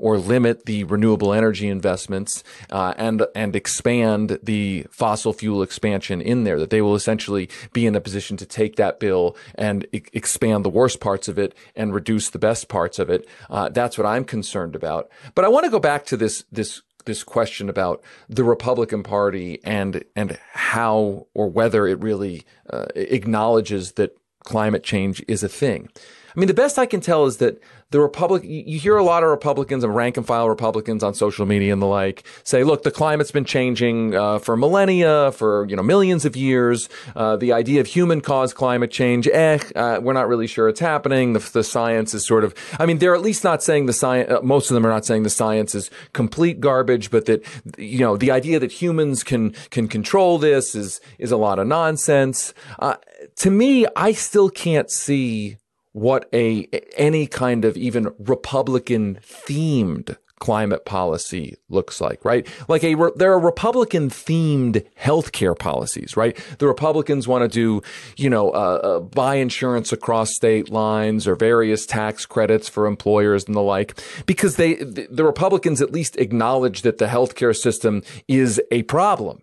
[0.04, 6.44] or limit the renewable energy investments uh, and and expand the fossil fuel expansion in
[6.44, 6.58] there.
[6.58, 10.68] That they will essentially be in a position to take that bill and expand the
[10.68, 13.26] worst parts of it and reduce the best parts of it.
[13.48, 15.08] Uh, that's what I'm concerned about.
[15.34, 19.58] But I want to go back to this this this question about the Republican Party
[19.64, 25.88] and and how or whether it really uh, acknowledges that climate change is a thing.
[26.34, 27.60] I mean, the best I can tell is that
[27.90, 31.46] the Republic, you hear a lot of Republicans and rank and file Republicans on social
[31.46, 35.76] media and the like say, look, the climate's been changing uh, for millennia, for, you
[35.76, 36.88] know, millions of years.
[37.14, 40.80] Uh, the idea of human caused climate change, eh, uh, we're not really sure it's
[40.80, 41.34] happening.
[41.34, 44.28] The, the, science is sort of, I mean, they're at least not saying the science,
[44.28, 47.44] uh, most of them are not saying the science is complete garbage, but that,
[47.78, 51.68] you know, the idea that humans can, can control this is, is a lot of
[51.68, 52.54] nonsense.
[52.80, 52.96] Uh,
[53.36, 55.58] to me, I still can't see
[55.94, 56.66] what a
[56.96, 62.46] any kind of even Republican themed climate policy looks like, right?
[62.68, 66.36] Like a there are Republican themed healthcare policies, right?
[66.58, 67.80] The Republicans want to do,
[68.16, 73.44] you know, uh, uh, buy insurance across state lines or various tax credits for employers
[73.44, 78.60] and the like, because they the Republicans at least acknowledge that the healthcare system is
[78.72, 79.42] a problem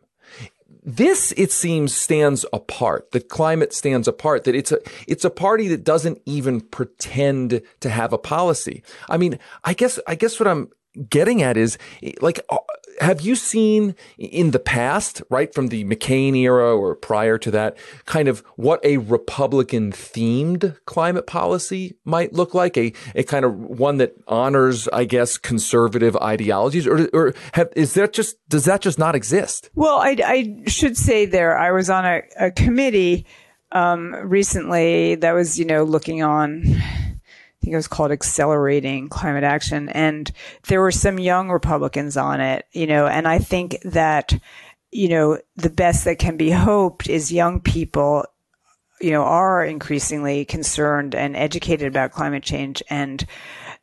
[0.83, 3.11] this, it seems, stands apart.
[3.11, 4.45] The climate stands apart.
[4.45, 8.83] That it's a it's a party that doesn't even pretend to have a policy.
[9.09, 10.69] I mean, I guess I guess what I'm
[11.09, 11.77] getting at is
[12.21, 12.57] like uh,
[13.01, 17.75] have you seen in the past right from the McCain era or prior to that
[18.05, 22.77] kind of what a republican themed climate policy might look like?
[22.77, 26.87] A a kind of one that honors i guess conservative ideologies?
[26.87, 29.69] Or or have, is that just does that just not exist?
[29.75, 33.25] Well i, I should say there i was on a, a committee
[33.73, 36.63] um, recently that was you know looking on
[37.61, 39.89] think it was called Accelerating Climate Action.
[39.89, 40.31] And
[40.67, 44.33] there were some young Republicans on it, you know, and I think that,
[44.91, 48.25] you know, the best that can be hoped is young people,
[48.99, 53.25] you know, are increasingly concerned and educated about climate change and,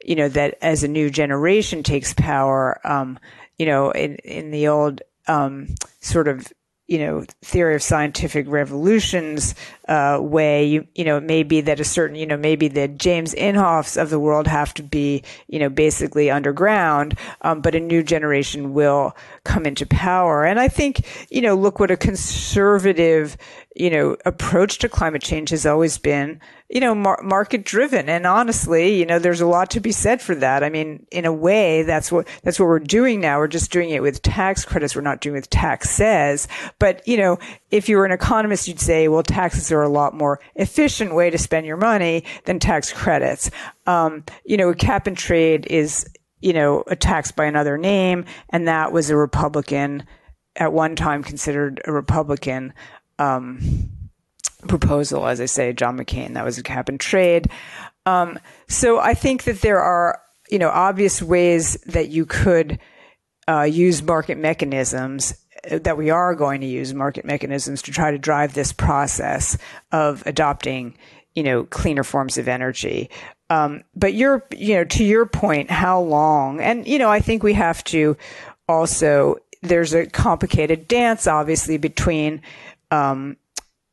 [0.04, 3.18] you know, that as a new generation takes power, um,
[3.58, 6.52] you know, in, in the old, um, sort of
[6.88, 9.54] you know, theory of scientific revolutions
[9.88, 12.88] uh, way, you, you know, it may be that a certain, you know, maybe the
[12.88, 17.80] James Inhofes of the world have to be, you know, basically underground, um, but a
[17.80, 19.14] new generation will
[19.44, 20.46] come into power.
[20.46, 23.36] And I think, you know, look what a conservative,
[23.76, 28.08] you know, approach to climate change has always been, you know, mar- market driven.
[28.08, 30.62] And honestly, you know, there's a lot to be said for that.
[30.62, 33.38] I mean, in a way, that's what, that's what we're doing now.
[33.38, 34.94] We're just doing it with tax credits.
[34.94, 36.46] We're not doing it with taxes.
[36.78, 37.38] But, you know,
[37.70, 41.30] if you were an economist, you'd say, well, taxes are a lot more efficient way
[41.30, 43.50] to spend your money than tax credits.
[43.86, 46.06] Um, you know, cap and trade is,
[46.40, 48.26] you know, a tax by another name.
[48.50, 50.04] And that was a Republican
[50.54, 52.74] at one time considered a Republican
[53.18, 53.90] um,
[54.66, 56.34] proposal, as I say, John McCain.
[56.34, 57.50] That was a cap and trade.
[58.06, 58.38] Um,
[58.68, 62.78] so I think that there are, you know, obvious ways that you could
[63.46, 65.34] uh, use market mechanisms
[65.70, 69.58] uh, that we are going to use market mechanisms to try to drive this process
[69.92, 70.96] of adopting,
[71.34, 73.10] you know, cleaner forms of energy.
[73.50, 76.60] Um, but you're, you know, to your point, how long?
[76.60, 78.16] And, you know, I think we have to
[78.68, 82.42] also, there's a complicated dance, obviously, between,
[82.90, 83.36] um,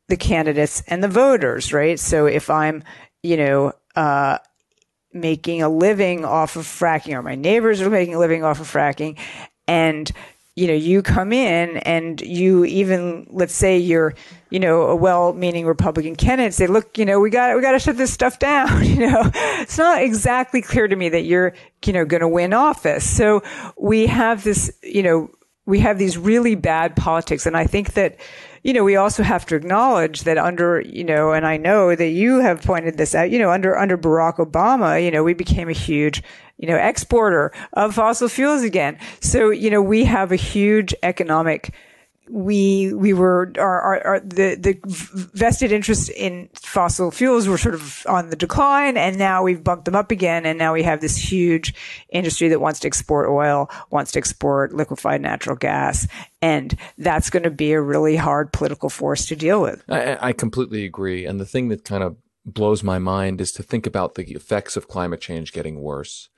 [0.08, 1.98] the candidates and the voters, right?
[1.98, 2.82] So if I'm,
[3.22, 4.38] you know, uh,
[5.12, 8.70] making a living off of fracking or my neighbors are making a living off of
[8.70, 9.18] fracking
[9.66, 10.12] and
[10.54, 14.14] you know you come in and you even let's say you're
[14.50, 17.78] you know a well-meaning republican candidate say look you know we got we got to
[17.78, 21.54] shut this stuff down you know it's not exactly clear to me that you're
[21.84, 23.42] you know going to win office so
[23.78, 25.30] we have this you know
[25.66, 28.18] we have these really bad politics and i think that
[28.66, 32.08] you know, we also have to acknowledge that under, you know, and I know that
[32.08, 35.68] you have pointed this out, you know, under, under Barack Obama, you know, we became
[35.68, 36.20] a huge,
[36.58, 38.98] you know, exporter of fossil fuels again.
[39.20, 41.72] So, you know, we have a huge economic
[42.28, 47.74] we we were our, our, our, the the vested interest in fossil fuels were sort
[47.74, 51.00] of on the decline, and now we've bumped them up again, and now we have
[51.00, 51.74] this huge
[52.10, 56.06] industry that wants to export oil, wants to export liquefied natural gas,
[56.42, 59.82] and that's going to be a really hard political force to deal with.
[59.88, 63.62] I, I completely agree, and the thing that kind of blows my mind is to
[63.62, 66.28] think about the effects of climate change getting worse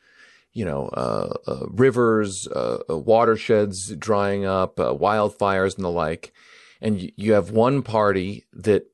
[0.52, 6.32] you know, uh, uh, rivers, uh, uh watersheds drying up, uh, wildfires and the like.
[6.80, 8.84] And you, you have one party that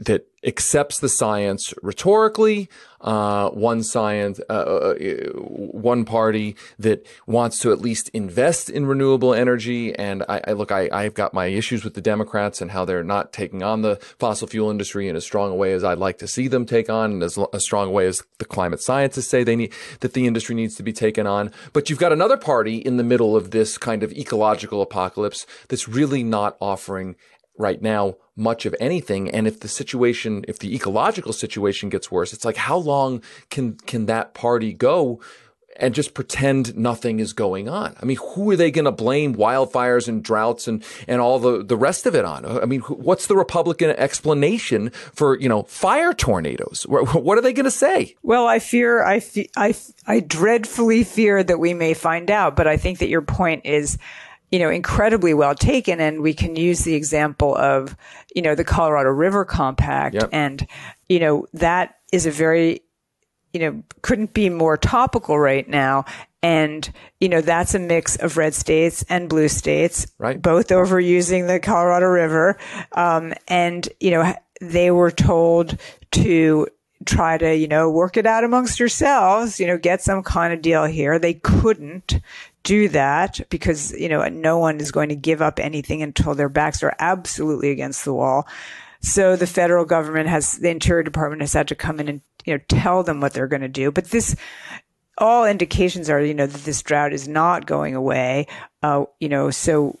[0.00, 2.70] that accepts the science rhetorically,
[3.02, 4.94] uh, one science, uh, uh,
[5.34, 9.94] one party that wants to at least invest in renewable energy.
[9.94, 13.04] And I, I look, I, I've got my issues with the Democrats and how they're
[13.04, 16.16] not taking on the fossil fuel industry in as strong a way as I'd like
[16.18, 19.44] to see them take on, and as a strong way as the climate scientists say
[19.44, 21.52] they need that the industry needs to be taken on.
[21.74, 25.88] But you've got another party in the middle of this kind of ecological apocalypse that's
[25.88, 27.16] really not offering
[27.60, 29.30] right now much of anything.
[29.30, 33.74] And if the situation, if the ecological situation gets worse, it's like, how long can,
[33.74, 35.20] can that party go?
[35.76, 37.96] and just pretend nothing is going on.
[38.00, 41.64] I mean, who are they going to blame wildfires and droughts and, and all the,
[41.64, 42.44] the rest of it on?
[42.44, 46.82] I mean, what's the Republican explanation for, you know, fire tornadoes?
[46.86, 48.16] What are they going to say?
[48.22, 49.22] Well, I fear, I,
[49.56, 49.74] I,
[50.06, 53.96] I dreadfully fear that we may find out, but I think that your point is,
[54.50, 56.00] you know, incredibly well taken.
[56.00, 57.96] And we can use the example of,
[58.34, 60.14] you know, the Colorado River Compact.
[60.14, 60.28] Yep.
[60.32, 60.66] And,
[61.08, 62.82] you know, that is a very,
[63.52, 66.04] you know, couldn't be more topical right now.
[66.42, 66.90] And,
[67.20, 70.40] you know, that's a mix of red states and blue states, right.
[70.40, 72.58] both overusing the Colorado River.
[72.92, 75.78] Um, and, you know, they were told
[76.12, 76.66] to
[77.04, 80.62] try to, you know, work it out amongst yourselves, you know, get some kind of
[80.62, 81.18] deal here.
[81.18, 82.20] They couldn't
[82.62, 86.48] do that because, you know, no one is going to give up anything until their
[86.48, 88.46] backs are absolutely against the wall.
[89.00, 92.54] So the federal government has, the Interior Department has had to come in and, you
[92.54, 93.90] know, tell them what they're going to do.
[93.90, 94.36] But this,
[95.16, 98.46] all indications are, you know, that this drought is not going away.
[98.82, 99.98] Uh, you know, so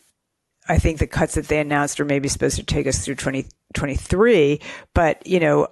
[0.68, 4.60] I think the cuts that they announced are maybe supposed to take us through 2023.
[4.94, 5.68] but, you know,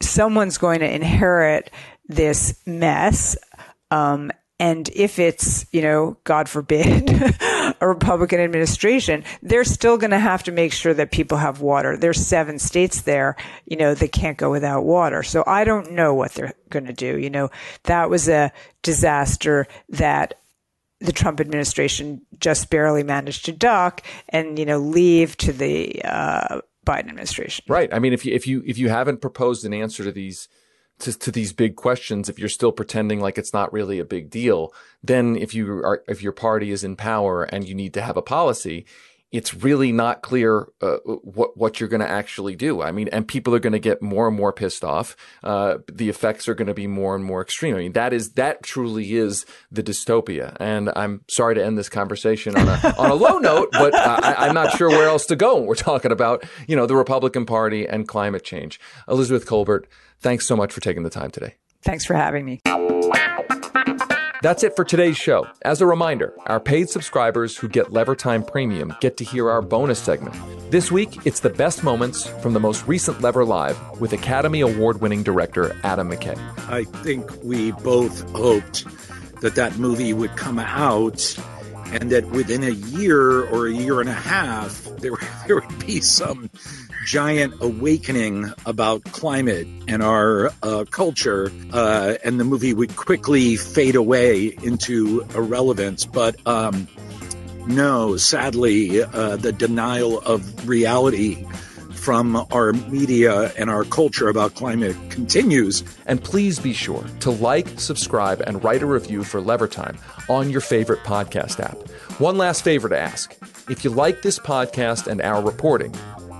[0.00, 1.70] someone's going to inherit
[2.06, 3.36] this mess.
[3.90, 4.30] Um,
[4.60, 7.08] and if it's, you know, God forbid,
[7.80, 11.96] a Republican administration, they're still going to have to make sure that people have water.
[11.96, 13.36] There's seven states there,
[13.66, 15.22] you know, that can't go without water.
[15.22, 17.18] So I don't know what they're going to do.
[17.18, 17.50] You know,
[17.84, 18.52] that was a
[18.82, 20.34] disaster that
[21.00, 26.62] the Trump administration just barely managed to duck and, you know, leave to the uh,
[26.84, 27.64] Biden administration.
[27.68, 27.92] Right.
[27.94, 30.48] I mean, if you, if you, if you haven't proposed an answer to these
[31.00, 34.30] to, to these big questions, if you're still pretending like it's not really a big
[34.30, 34.72] deal,
[35.02, 38.16] then if you are, if your party is in power and you need to have
[38.16, 38.84] a policy,
[39.30, 42.82] it's really not clear uh, what what you're going to actually do.
[42.82, 45.16] I mean, and people are going to get more and more pissed off.
[45.42, 47.74] Uh, the effects are going to be more and more extreme.
[47.74, 50.56] I mean, that is that truly is the dystopia.
[50.58, 54.46] And I'm sorry to end this conversation on a on a low note, but I,
[54.46, 55.60] I'm not sure where else to go.
[55.60, 58.80] We're talking about you know the Republican Party and climate change.
[59.08, 59.84] Elizabeth Kolbert,
[60.20, 61.54] Thanks so much for taking the time today.
[61.82, 62.60] Thanks for having me.
[64.40, 65.48] That's it for today's show.
[65.62, 69.60] As a reminder, our paid subscribers who get Lever Time Premium get to hear our
[69.60, 70.36] bonus segment.
[70.70, 75.00] This week, it's the best moments from the most recent Lever Live with Academy Award
[75.00, 76.38] winning director Adam McKay.
[76.68, 78.84] I think we both hoped
[79.40, 81.36] that that movie would come out
[81.86, 85.12] and that within a year or a year and a half, there,
[85.48, 86.48] there would be some
[87.08, 93.96] giant awakening about climate and our uh, culture, uh, and the movie would quickly fade
[93.96, 96.04] away into irrelevance.
[96.04, 96.86] But um,
[97.66, 101.46] no, sadly, uh, the denial of reality
[101.94, 105.82] from our media and our culture about climate continues.
[106.04, 109.96] And please be sure to like, subscribe, and write a review for Lever Time
[110.28, 111.78] on your favorite podcast app.
[112.20, 113.34] One last favor to ask.
[113.70, 115.94] If you like this podcast and our reporting,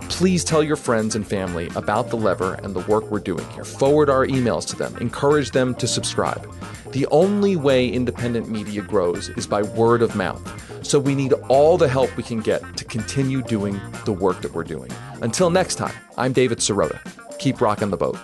[0.08, 3.64] Please tell your friends and family about The Lever and the work we're doing here.
[3.64, 6.50] Forward our emails to them, encourage them to subscribe.
[6.92, 10.42] The only way independent media grows is by word of mouth.
[10.84, 14.54] So we need all the help we can get to continue doing the work that
[14.54, 14.90] we're doing.
[15.20, 16.98] Until next time, I'm David Sirota.
[17.38, 18.18] Keep rocking the boat.